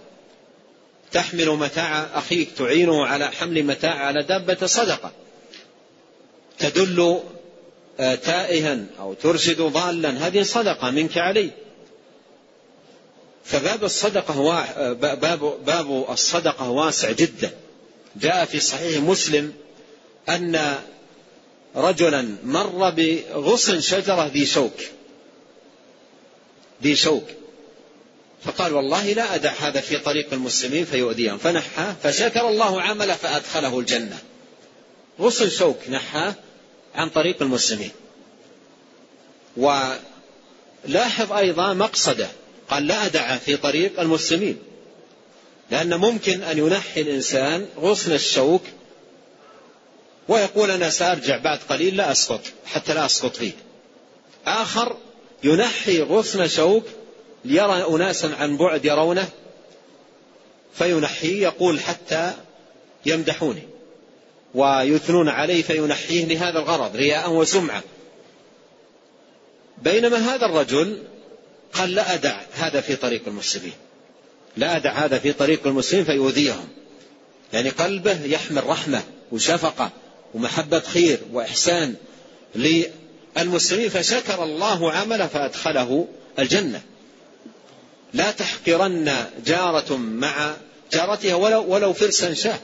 [1.14, 5.12] تحمل متاع أخيك تعينه على حمل متاع على دابة صدقة.
[6.60, 7.20] تدل
[8.00, 11.52] آه، تائها أو ترشد ضالا هذه صدقة منك عليه
[13.46, 17.52] فباب الصدقة آه، باب باب الصدقة واسع جدا.
[18.16, 19.54] جاء في صحيح مسلم
[20.30, 20.76] أن
[21.76, 24.74] رجلا مر بغصن شجرة ذي شوك.
[26.84, 27.24] ذي شوك.
[28.46, 31.38] فقال والله لا أدع هذا في طريق المسلمين فيؤذيهم.
[31.38, 34.18] فنحاه فشكر الله عمله فأدخله الجنة.
[35.20, 36.36] غصن شوك نحاه
[36.96, 37.92] عن طريق المسلمين.
[39.58, 42.28] ولاحظ أيضا مقصده.
[42.70, 44.58] قال لا أدع في طريق المسلمين.
[45.72, 48.62] لأن ممكن أن ينحي الإنسان غصن الشوك
[50.28, 53.52] ويقول أنا سأرجع بعد قليل لا أسقط حتى لا أسقط فيه
[54.48, 54.98] آخر
[55.44, 56.86] ينحي غصن شوك
[57.46, 59.30] ليرى أناسا عن بعد يرونه
[60.74, 62.34] فينحيه يقول حتى
[63.06, 63.64] يمدحوني.
[64.56, 67.84] ويثنون عليه فينحيه لهذا الغرض رياء وسمعة.
[69.84, 71.04] بينما هذا الرجل
[71.74, 73.74] قال لا أدع هذا في طريق المسلمين
[74.58, 76.68] لا أدع هذا في طريق المسلمين فيؤذيهم.
[77.54, 79.92] يعني قلبه يحمل رحمة وشفقة
[80.34, 81.96] ومحبة خير وإحسان
[82.56, 86.08] للمسلمين فشكر الله عمله فأدخله
[86.40, 86.82] الجنة.
[88.14, 90.56] لا تحقرن جارة مع
[90.94, 92.60] جارتها ولو, ولو فرسا شاه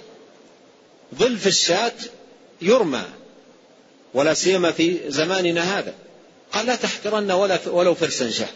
[1.15, 1.93] ظلف الشاة
[2.61, 3.03] يرمى
[4.13, 5.93] ولا سيما في زماننا هذا.
[6.53, 7.31] قال لا تحقرن
[7.67, 8.49] ولو فرسا شاه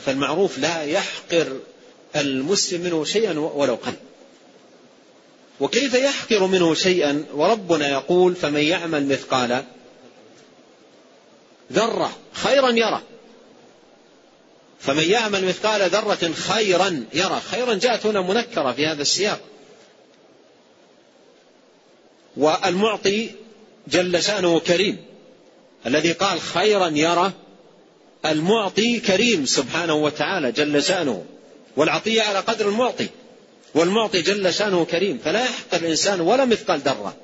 [0.00, 1.60] فالمعروف لا يحقر
[2.16, 3.94] المسلم منه شيئا ولو قل.
[5.60, 9.64] وكيف يحقر منه شيئا؟ وربنا يقول فمن يعمل مثقال
[11.72, 13.02] ذرة خيرا يرى
[14.82, 17.40] فمن يعمل مثقال ذرة خيرا يرى.
[17.50, 19.40] خيرا جاءت هنا منكرة في هذا السياق.
[22.36, 23.30] والمعطي
[23.88, 25.04] جل شأنه كريم.
[25.86, 27.32] الذي قال خيرا يرى
[28.26, 31.24] المعطي كريم سبحانه وتعالى جل شأنه.
[31.76, 33.08] والعطية على قدر المعطي.
[33.74, 35.20] والمعطي جل شأنه كريم.
[35.24, 37.16] فلا يحقر الإنسان ولا مثقال ذرة.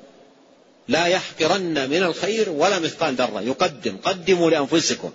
[0.87, 3.41] لا يحقرن من الخير ولا مثقال ذرة.
[3.41, 5.11] يقدم قدموا لأنفسكم.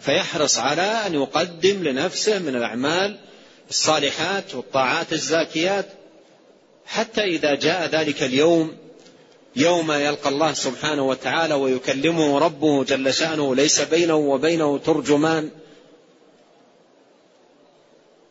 [0.00, 3.18] فيحرص على أن يقدم لنفسه من الأعمال
[3.70, 5.86] الصالحات والطاعات الزاكيات
[6.86, 8.76] حتى إذا جاء ذلك اليوم
[9.56, 15.50] يوم يلقى الله سبحانه وتعالى ويكلمه ربه جل شأنه ليس بينه وبينه ترجمان.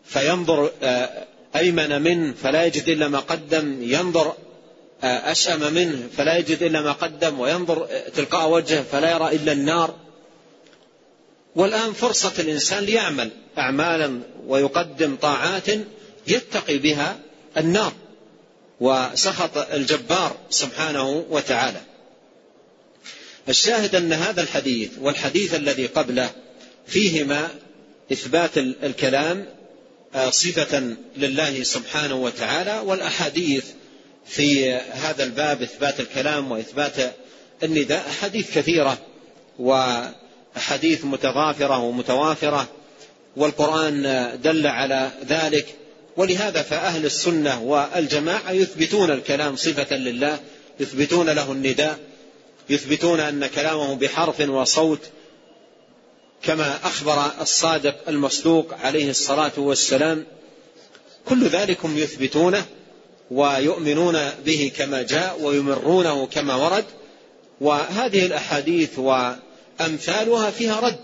[0.05, 3.77] فينظر آه، أيمن منه فلا يجد إلا ما قدم.
[3.81, 4.33] ينظر
[5.03, 7.39] آه، أشأم منه فلا يجد إلا ما قدم.
[7.39, 9.95] وينظر آه، تلقاء وجهه فلا يرى إلا النار.
[11.55, 15.67] والآن فرصة الإنسان ليعمل أعمالا ويقدم طاعات
[16.27, 17.19] يتقي بها
[17.57, 17.93] النار
[18.79, 21.81] وسخط الجبار سبحانه وتعالى.
[23.49, 26.29] الشاهد أن هذا الحديث والحديث الذي قبله
[26.87, 27.49] فيهما
[28.11, 29.45] إثبات الكلام
[30.15, 33.65] آه، صفة لله سبحانه وتعالى والأحاديث
[34.25, 37.15] في هذا الباب إثبات الكلام وإثبات
[37.63, 38.97] النداء أحاديث كثيرة
[40.59, 42.67] وأحاديث متضافرة ومتوافرة
[43.37, 45.65] والقرآن دل على ذلك.
[46.17, 50.39] ولهذا فأهل السنة والجماعة يثبتون الكلام صفة لله
[50.79, 51.99] يثبتون له النداء
[52.69, 54.99] يثبتون أن كلامه بحرف وصوت
[56.43, 60.25] كما أخبر الصادق المصدوق عليه الصلاة والسلام.
[61.25, 62.65] كل ذلك يثبتونه
[63.31, 66.85] ويؤمنون به كما جاء ويمرونه كما ورد.
[67.61, 68.99] وهذه الأحاديث
[69.79, 70.99] وأمثالها فيها رد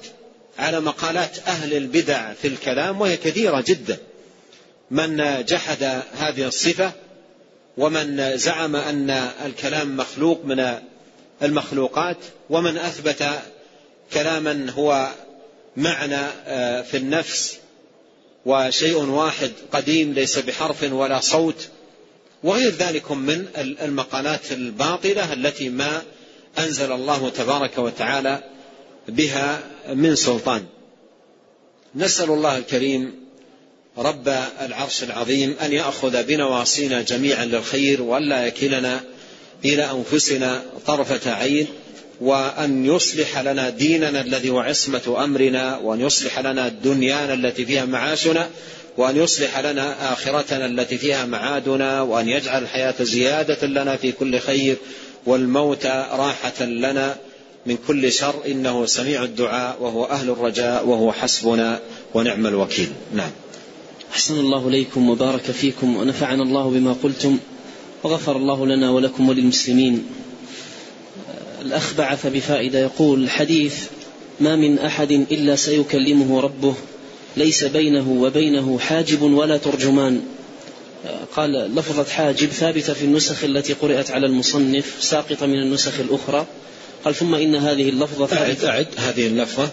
[0.59, 3.97] على مقالات أهل البدع في الكلام وهي كثيرة جدا.
[4.91, 6.91] من جحد هذه الصفة
[7.77, 9.09] ومن زعم أن
[9.45, 10.79] الكلام مخلوق من
[11.41, 12.17] المخلوقات
[12.49, 13.29] ومن أثبت
[14.13, 15.11] كلاما هو
[15.77, 17.57] معنى آه، في النفس
[18.45, 21.67] وشيء واحد قديم ليس بحرف ولا صوت.
[22.43, 26.01] وغير ذلك من المقالات الباطلة التي ما
[26.59, 28.54] أنزل الله تبارك وتعالى
[29.07, 29.59] بها
[29.93, 30.65] من سلطان.
[31.95, 33.25] نسأل الله الكريم
[33.97, 34.27] رب
[34.61, 39.03] العرش العظيم أن يأخذ بنواصينا جميعا للخير وألا يكلنا
[39.65, 41.67] إلى أنفسنا طرفة عين
[42.21, 48.49] وأن يصلح لنا ديننا الذي هو عصمة أمرنا وأن يصلح لنا دنيانا التي فيها معاشنا
[48.97, 54.75] وأن يصلح لنا آخرتنا التي فيها معادنا وأن يجعل الحياة زيادة لنا في كل خير
[55.25, 57.17] والموت راحة لنا
[57.65, 61.79] من كل شر إنه سميع الدعاء وهو أهل الرجاء وهو حسبنا
[62.13, 62.89] ونعم الوكيل.
[63.13, 63.31] نعم.
[64.11, 67.37] أحسن الله إليكم وبارك فيكم ونفعنا الله بما قلتم
[68.03, 70.05] وغفر الله لنا ولكم وللمسلمين.
[71.61, 73.83] الأخ بعث بفائدة يقول الحديث
[74.39, 76.75] ما من أحد إلا سيكلمه ربه
[77.37, 80.21] ليس بينه وبينه حاجب ولا ترجمان.
[81.35, 86.45] قال لفظة حاجب ثابتة في النسخ التي قرأت على المصنف ساقطة من النسخ الأخرى.
[87.05, 89.69] قال ثم إن هذه اللفظة أعد, أعد هذه اللفظة.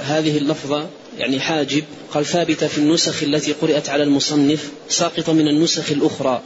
[0.00, 0.88] هذه اللفظة
[1.18, 1.84] يعني حاجب.
[2.10, 6.42] قال ثابتة في النسخ التي قرأت على المصنف ساقطة من النسخ الأخرى.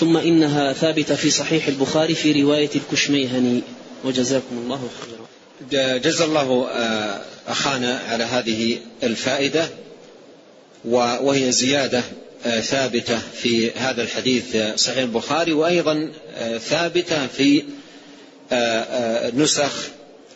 [0.00, 3.62] ثم إنها ثابتة في صحيح البخاري في رواية الكشميهني.
[4.04, 5.98] وجزاكم الله خيرا.
[5.98, 9.68] جزا الله آه، أخانا على هذه الفائدة.
[10.84, 12.02] وهي زيادة
[12.60, 15.52] ثابتة في هذا الحديث صحيح البخاري.
[15.52, 16.10] وأيضا
[16.58, 17.62] ثابتة في
[19.34, 19.88] نسخ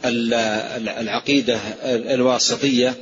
[0.05, 2.95] العقيدة الواسطية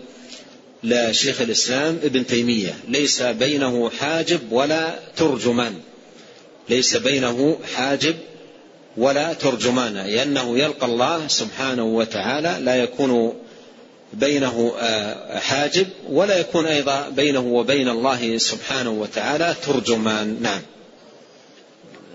[0.85, 2.75] لشيخ الإسلام ابن تيمية.
[2.89, 5.75] ليس بينه حاجب ولا ترجمان.
[6.69, 8.15] ليس بينه حاجب
[8.97, 13.35] ولا ترجمان لأنه يلقى الله سبحانه وتعالى لا يكون
[14.13, 20.43] بينه آه، حاجب ولا يكون أيضا بينه وبين الله سبحانه وتعالى ترجمان.
[20.43, 20.63] نعم.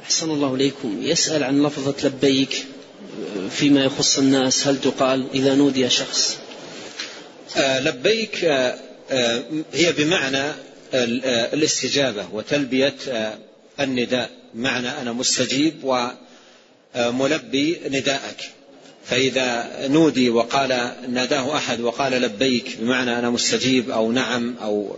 [0.04, 0.98] أحسن الله إليكم.
[1.02, 2.66] يسأل عن لفظة لبيك.
[3.51, 6.38] فيما يخص الناس هل تقال إذا نودي شخص؟
[7.57, 9.43] آه، لبيك آه،
[9.74, 10.51] هي بمعنى
[10.93, 12.95] الاستجابة وتلبية
[13.80, 14.30] النداء.
[14.55, 15.74] معنى أنا مستجيب
[16.95, 18.51] وملبي نداءك.
[19.05, 24.97] فإذا نودي وقال ناداه أحد وقال لبيك بمعنى أنا مستجيب أو نعم أو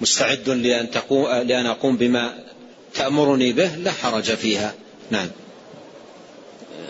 [0.00, 2.38] مستعد لأن, تقوم لأن أقوم بما
[2.94, 4.74] تأمرني به لا حرج فيها.
[5.10, 5.28] نعم.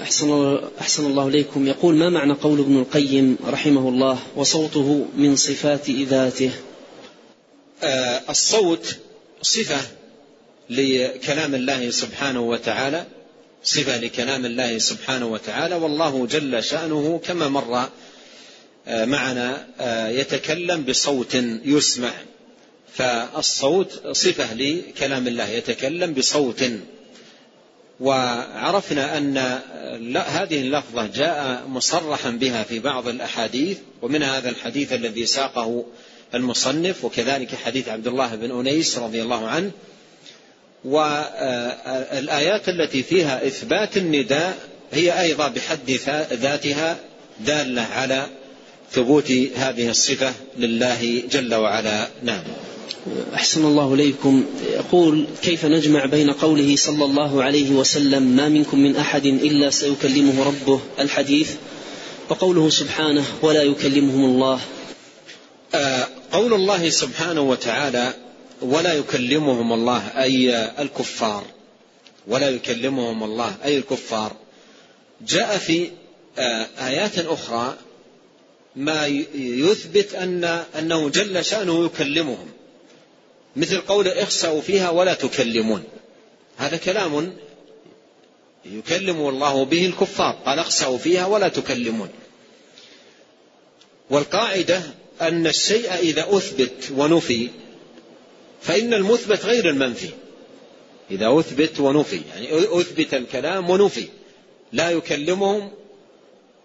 [0.04, 1.66] أحسن أحسن الله إليكم.
[1.66, 6.50] يقول ما معنى قول ابن القيم رحمه الله وصوته من صفات ذاته؟
[7.82, 8.96] آه الصوت
[9.42, 9.80] صفة
[10.70, 13.06] لكلام الله سبحانه وتعالى
[13.64, 17.88] صفة لكلام الله سبحانه وتعالى والله جل شأنه كما مر
[18.86, 21.34] آه، معنا آه، يتكلم بصوت
[21.64, 22.12] يسمع.
[22.94, 26.64] فالصوت صفة لكلام الله يتكلم بصوت
[28.00, 29.36] وعرفنا أن
[30.16, 35.84] هذه اللفظة جاء مصرحا بها في بعض الأحاديث ومن هذا الحديث الذي ساقه
[36.34, 39.70] المصنف وكذلك حديث عبد الله بن أنيس رضي الله عنه.
[40.84, 44.58] والآيات التي فيها إثبات النداء
[44.92, 45.90] هي أيضا بحد
[46.32, 46.96] ذاتها
[47.40, 48.26] دالة على
[48.92, 52.08] ثبوت هذه الصفة لله جل وعلا.
[52.22, 52.42] نعم.
[53.34, 54.44] أحسن الله إليكم.
[54.72, 60.44] يقول كيف نجمع بين قوله صلى الله عليه وسلم ما منكم من أحد إلا سيكلمه
[60.44, 61.50] ربه الحديث
[62.28, 64.60] وقوله سبحانه ولا يكلمهم الله
[65.74, 68.14] آه، قول الله سبحانه وتعالى
[68.62, 71.44] ولا يكلمهم الله أي الكفار.
[72.28, 74.32] ولا يكلمهم الله أي الكفار.
[75.28, 75.90] جاء في
[76.38, 77.76] آه، آيات أخرى
[78.76, 80.44] ما يثبت أن
[80.78, 82.46] أنه جل شأنه يكلمهم.
[83.56, 85.84] مثل قول اخسأوا فيها ولا تكلمون.
[86.56, 87.36] هذا كلام
[88.64, 90.38] يكلم الله به الكفار.
[90.46, 92.08] قال اخسأوا فيها ولا تكلمون.
[94.10, 94.82] والقاعدة
[95.20, 97.48] أن الشيء إذا أثبت ونفي
[98.62, 100.10] فإن المثبت غير المنفي.
[101.10, 104.08] إذا أثبت ونفي يعني أثبت الكلام ونفي.
[104.72, 105.70] لا يكلمهم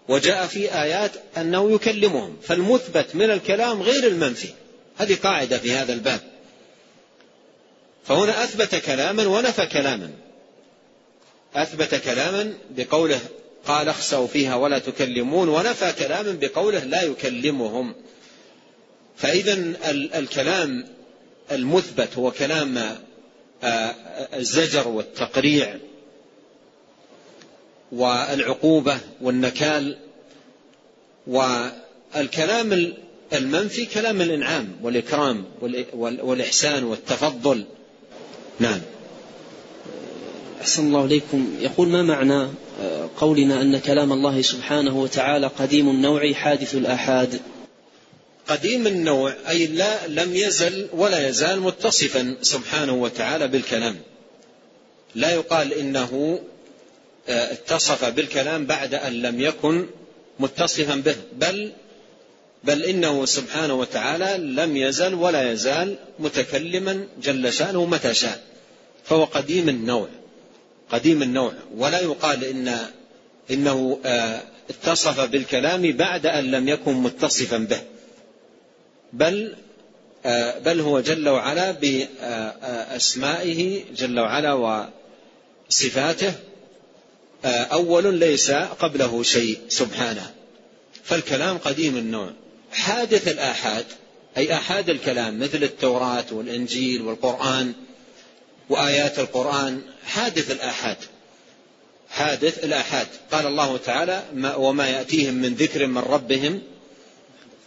[0.08, 2.36] وجاء في آيات أنه يكلمهم.
[2.42, 4.48] فالمثبت من الكلام غير المنفي.
[4.96, 6.29] هذه قاعدة في هذا الباب.
[8.04, 10.10] فهنا أثبت كلاما ونفى كلاما.
[11.54, 13.20] أثبت كلاما بقوله
[13.66, 17.94] قال اخسوا فيها ولا تكلمون ونفى كلاما بقوله لا يكلمهم.
[19.16, 19.54] فإذا
[20.18, 20.86] الكلام
[21.52, 22.78] المثبت هو كلام
[23.62, 23.94] آه،
[24.36, 25.76] الزجر والتقريع
[27.92, 29.98] والعقوبة والنكال
[31.26, 32.92] والكلام
[33.32, 35.44] المنفي كلام الإنعام والإكرام
[35.92, 37.64] والإحسان والتفضل.
[38.60, 38.80] نعم.
[40.60, 41.56] أحسن الله إليكم.
[41.60, 42.48] يقول ما معنى
[42.80, 47.40] آه، قولنا أن كلام الله سبحانه وتعالى قديم النوع حادث الآحاد؟
[48.48, 53.96] قديم النوع أي لا لم يزل ولا يزال متصفا سبحانه وتعالى بالكلام.
[55.14, 56.40] لا يقال إنه
[57.28, 59.86] آه، اتصف بالكلام بعد أن لم يكن
[60.40, 61.72] متصفا به بل
[62.64, 68.49] بل إنه سبحانه وتعالى لم يزل ولا يزال متكلما جل شأنه متى شاء.
[69.04, 70.08] فهو قديم النوع
[70.92, 71.52] قديم النوع.
[71.76, 72.78] ولا يقال إن
[73.50, 77.80] إنه آه، اتصف بالكلام بعد أن لم يكن متصفا به.
[79.12, 79.54] بل
[80.26, 84.82] آه، بل هو جل وعلا بأسمائه جل وعلا
[85.68, 86.32] وصفاته.
[87.44, 90.30] آه، أول ليس قبله شيء سبحانه.
[91.04, 92.30] فالكلام قديم النوع.
[92.72, 93.84] حادث الآحاد
[94.36, 97.72] أي آحاد الكلام مثل التوراة والإنجيل والقرآن
[98.70, 100.96] وآيات القرآن حادث الآحاد.
[102.10, 103.06] حادث الآحاد.
[103.32, 104.22] قال الله تعالى
[104.56, 106.62] وما يأتيهم من ذكر من ربهم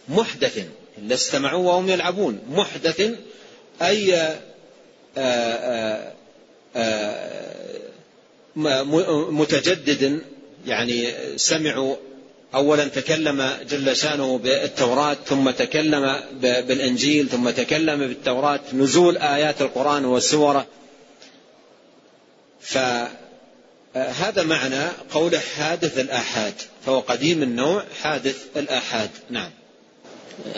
[0.08, 0.64] محدث
[0.98, 2.38] إلا استمعوا وهم يلعبون.
[2.50, 3.10] محدث
[3.82, 4.38] أي آآ
[5.18, 6.12] آآ
[6.76, 7.44] آآ
[9.30, 10.20] متجدد
[10.66, 11.96] يعني سمعوا.
[12.54, 18.60] أولا تكلم جل شأنه بالتوراة ثم تكلم بالإنجيل ثم تكلم بالتوراة.
[18.72, 20.66] نزول آيات القرآن وسوره
[22.64, 26.54] فهذا معنى قوله حادث الآحاد
[26.86, 29.10] فهو قديم النوع حادث الآحاد.
[29.30, 29.50] نعم.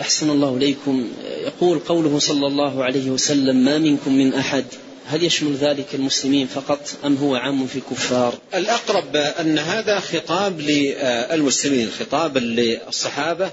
[0.01, 1.13] أحسن الله إليكم.
[1.25, 4.65] يقول قوله صلى الله عليه وسلم ما منكم من أحد.
[5.07, 11.91] هل يشمل ذلك المسلمين فقط أم هو عام في الكفار؟ الأقرب أن هذا خطاب للمسلمين
[11.91, 13.51] خطاب للصحابة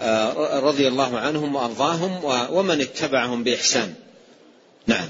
[0.00, 3.94] آه، رضي الله عنهم وأرضاهم ومن اتبعهم بإحسان.
[4.86, 5.08] نعم.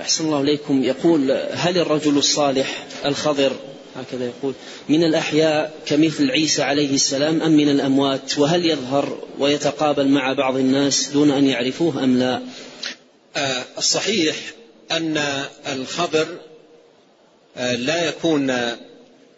[0.00, 0.84] أحسن الله إليكم.
[0.84, 3.52] يقول هل الرجل الصالح الخضر
[3.96, 4.54] هكذا يقول
[4.88, 11.08] من الأحياء كمثل عيسى عليه السلام أم من الأموات؟ وهل يظهر ويتقابل مع بعض الناس
[11.08, 12.42] دون أن يعرفوه أم لا؟
[13.36, 14.36] آه، الصحيح
[14.92, 16.26] أن الخضر
[17.56, 18.50] آه، لا يكون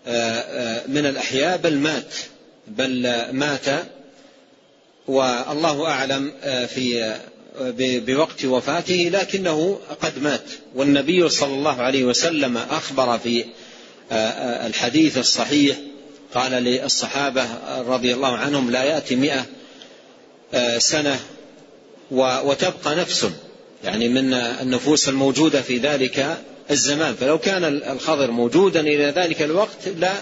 [0.06, 2.14] آه، من الأحياء بل مات
[2.68, 3.66] بل مات.
[5.08, 6.32] والله أعلم
[6.66, 7.14] في
[7.80, 10.44] بوقت وفاته لكنه قد مات.
[10.74, 13.44] والنبي صلى الله عليه وسلم أخبر في
[14.66, 15.76] الحديث الصحيح
[16.34, 17.46] قال للصحابة
[17.80, 19.46] رضي الله عنهم لا يأتي مئة
[20.78, 21.20] سنة
[22.10, 23.26] وتبقى نفس.
[23.84, 26.38] يعني من النفوس الموجودة في ذلك
[26.70, 27.14] الزمان.
[27.14, 30.12] فلو كان الخضر موجودا إلى ذلك الوقت لا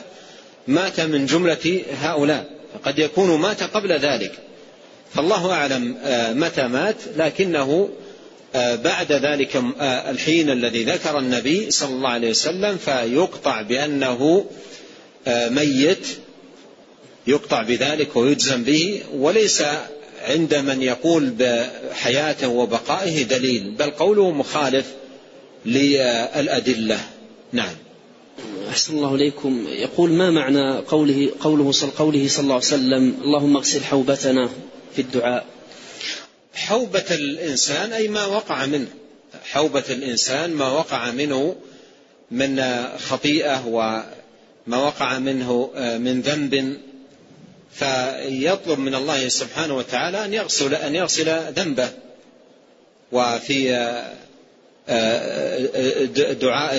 [0.68, 2.50] مات من جملة هؤلاء.
[2.74, 4.32] فقد يكون مات قبل ذلك.
[5.14, 7.88] فالله أعلم آه، متى مات لكنه
[8.54, 14.44] آه، بعد ذلك آه، الحين الذي ذكر النبي صلى الله عليه وسلم فيقطع بأنه
[15.28, 16.06] ميت
[17.26, 19.62] يقطع بذلك ويجزم به وليس
[20.28, 24.86] عند من يقول بحياته وبقائه دليل بل قوله مخالف
[25.66, 27.00] للأدلة.
[27.52, 27.74] نعم.
[28.70, 29.66] أحسن الله إليكم.
[29.68, 34.48] يقول ما معنى قوله قوله قوله صلى الله عليه وسلم اللهم اغسل حوبتنا؟
[34.96, 35.46] في الدعاء.
[36.54, 38.88] حوبة الإنسان أي ما وقع منه.
[39.44, 41.56] حوبة الإنسان ما وقع منه
[42.30, 42.62] من
[42.98, 46.76] خطيئة وما وقع منه من ذنب.
[47.72, 51.90] فيطلب من الله سبحانه وتعالى أن يغسل أن يغسل ذنبه.
[53.12, 54.14] وفي آه،
[54.88, 56.78] آه، دعاء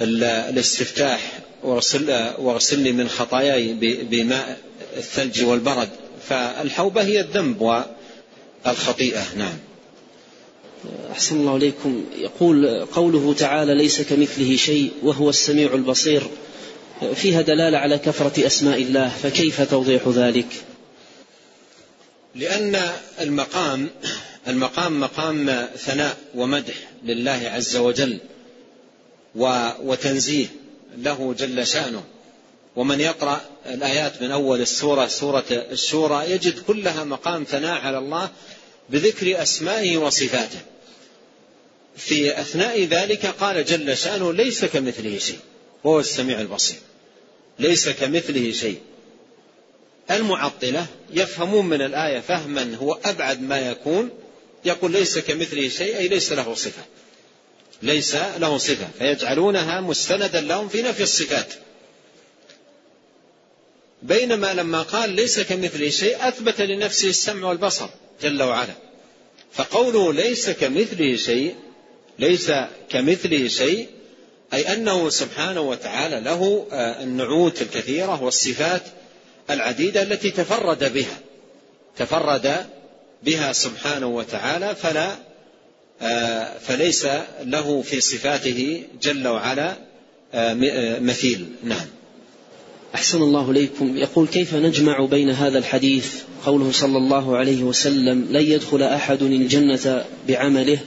[0.00, 1.40] الاستفتاح
[2.38, 3.72] واغسلني من خطاياي
[4.02, 4.58] بماء
[4.96, 5.88] الثلج والبرد.
[6.28, 7.84] فالحوبة هي الذنب
[8.66, 9.58] والخطيئة نعم.
[11.12, 16.22] أحسن الله إليكم يقول قوله تعالى ليس كمثله شيء وهو السميع البصير
[17.14, 20.46] فيها دلالة على كثرة أسماء الله فكيف توضيح ذلك؟
[22.34, 22.80] لأن
[23.20, 23.88] المقام
[24.48, 26.74] المقام مقام ثناء ومدح
[27.04, 28.18] لله عز وجل
[29.82, 30.46] وتنزيه
[30.98, 32.02] له جل شأنه.
[32.78, 38.30] ومن يقرأ الآيات من أول السورة سورة الشورى يجد كلها مقام ثناء على الله
[38.90, 40.60] بذكر أسمائه وصفاته.
[41.96, 45.38] في أثناء ذلك قال جل شأنه ليس كمثله شيء
[45.84, 46.76] وهو السميع البصير.
[47.58, 48.80] ليس كمثله شيء.
[50.10, 54.10] المعطلة يفهمون من الآية فهما هو أبعد ما يكون
[54.64, 56.82] يقول ليس كمثله شيء أي ليس له صفة.
[57.82, 61.54] ليس له صفة فيجعلونها مستندا لهم في نفي الصفات.
[64.08, 67.88] بينما لما قال ليس كمثله شيء أثبت لنفسه السمع والبصر
[68.22, 68.74] جل وعلا.
[69.52, 71.54] فقوله ليس كمثله شيء
[72.18, 72.52] ليس
[72.90, 73.88] كمثله شيء
[74.54, 78.82] أي أنه سبحانه وتعالى له آه، النعوت الكثيرة والصفات
[79.50, 81.18] العديدة التي تفرد بها.
[81.96, 82.66] تفرد
[83.22, 85.16] بها سبحانه وتعالى فلا
[86.02, 87.08] آه، فليس
[87.44, 89.76] له في صفاته جل وعلا
[90.34, 90.54] آه،
[91.00, 91.46] مثيل.
[91.64, 91.97] نعم.
[92.94, 93.96] أحسن الله إليكم.
[93.96, 100.04] يقول كيف نجمع بين هذا الحديث قوله صلى الله عليه وسلم لن يدخل أحد الجنة
[100.28, 100.78] بعمله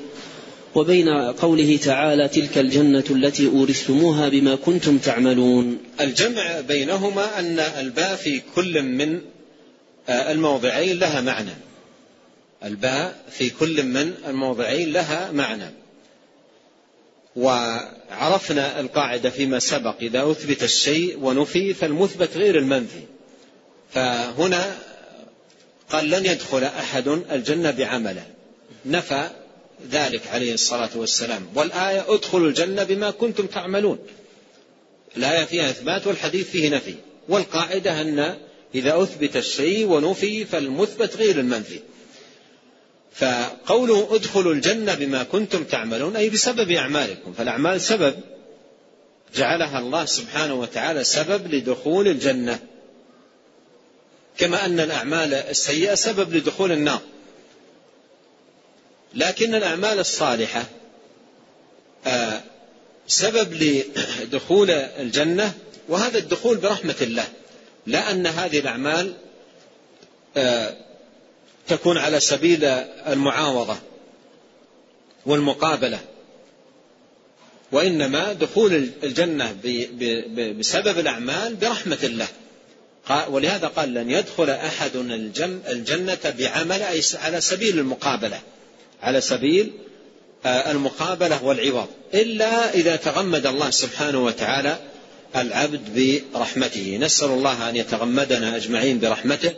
[0.75, 8.41] وبين قوله تعالى تلك الجنة التي أورثتموها بما كنتم تعملون الجمع بينهما أن الباء في
[8.55, 9.21] كل من
[10.09, 11.55] الموضعين لها معنى.
[12.63, 15.80] الباء في كل من الموضعين لها معنى.
[17.35, 19.95] وعرفنا القاعدة فيما سبق.
[20.01, 23.01] إذا أثبت الشيء ونفي فالمثبت غير المنفي.
[23.93, 24.77] فهنا
[25.89, 28.25] قال لن يدخل أحد الجنة بعمله.
[28.85, 29.29] نفى
[29.91, 31.47] ذلك عليه الصلاة والسلام.
[31.55, 33.99] والآية ادخلوا الجنة بما كنتم تعملون.
[35.17, 36.95] الآية فيها إثبات والحديث فيه نفي.
[37.29, 38.37] والقاعدة أن
[38.75, 41.79] إذا أثبت الشيء ونفي فالمثبت غير المنفي.
[43.13, 47.33] فقوله ادخلوا الجنة بما كنتم تعملون أي بسبب أعمالكم.
[47.33, 48.15] فالأعمال سبب
[49.35, 52.59] جعلها الله سبحانه وتعالى سبب لدخول الجنة.
[54.37, 57.01] كما أن الأعمال السيئة سبب لدخول النار.
[59.13, 60.63] لكن الأعمال الصالحة
[62.07, 62.41] آه،
[63.07, 65.53] سبب لدخول الجنة
[65.89, 67.27] وهذا الدخول برحمة الله.
[67.87, 69.13] لا أن هذه الأعمال
[70.37, 70.75] آه،
[71.67, 72.65] تكون على سبيل
[73.07, 73.77] المعاوضة
[75.25, 75.99] والمقابلة.
[77.71, 79.55] وإنما دخول الجنة
[80.59, 82.27] بسبب الأعمال برحمة الله.
[83.29, 84.95] ولهذا قال لن يدخل أحد
[85.69, 88.39] الجنة بعمل أي على سبيل المقابلة.
[89.03, 89.71] على سبيل
[90.45, 91.87] آه، المقابلة والعوض.
[92.13, 94.79] إلا إذا تغمد الله سبحانه وتعالى
[95.35, 95.81] العبد
[96.33, 96.97] برحمته.
[97.01, 99.53] نسأل الله أن يتغمدنا أجمعين برحمته.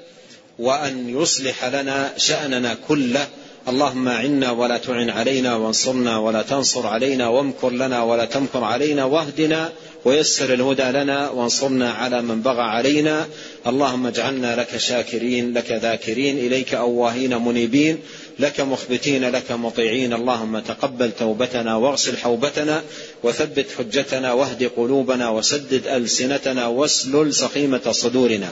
[0.60, 3.28] وأن يصلح لنا شأننا كله.
[3.68, 9.72] اللهم عنا ولا تعن علينا وانصرنا ولا تنصر علينا وامكر لنا ولا تمكر علينا واهدنا
[10.06, 13.28] ويسر الهدى لنا وانصرنا على من بغى علينا.
[13.68, 18.00] اللهم اجعلنا لك شاكرين لك ذاكرين إليك أواهين منيبين.
[18.40, 20.14] لك مخبتين لك مطيعين.
[20.14, 22.82] اللهم تقبل توبتنا واغسل حوبتنا
[23.24, 28.50] وثبت حجتنا واهد قلوبنا وسدد ألسنتنا واسلل سخيمة صدورنا.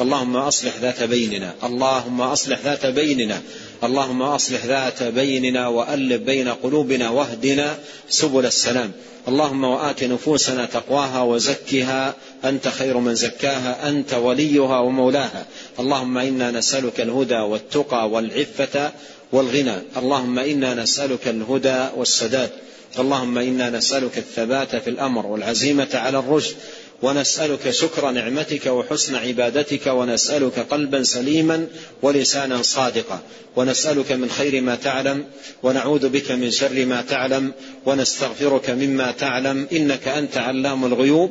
[0.00, 1.54] اللهم أصلح ذات بيننا.
[1.64, 3.40] اللهم أصلح ذات بيننا.
[3.84, 7.78] اللهم أصلح ذات بيننا وألف بين قلوبنا واهدنا
[8.08, 8.92] سبل السلام.
[9.28, 12.14] اللهم وآت نفوسنا تقواها وزكها.
[12.44, 13.88] أنت خير من زكاها.
[13.88, 15.46] أنت وليها ومولاها.
[15.80, 18.92] اللهم إنا نسألك الهدى والتقى والعفة
[19.32, 19.76] والغنى.
[19.96, 22.50] اللهم إنا نسألك الهدى والسداد.
[22.98, 26.54] اللهم إنا نسألك الثبات في الأمر والعزيمة على الرشد.
[27.02, 29.86] ونسألك شكر نعمتك وحسن عبادتك.
[29.86, 31.66] ونسألك قلبا سليما
[32.02, 33.20] ولسانا صادقا.
[33.56, 35.24] ونسألك من خير ما تعلم.
[35.62, 37.52] ونعوذ بك من شر ما تعلم.
[37.86, 39.66] ونستغفرك مما تعلم.
[39.72, 41.30] إنك أنت علام الغيوب.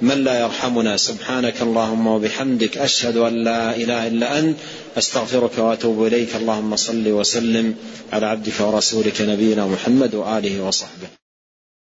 [0.00, 4.56] من لا يرحمنا سبحانك اللهم وبحمدك أشهد أن لا إله إلا أنت
[4.98, 7.74] أستغفرك وأتوب إليك اللهم صل وسلم
[8.12, 11.08] على عبدك ورسولك نبينا محمد وآله وصحبه.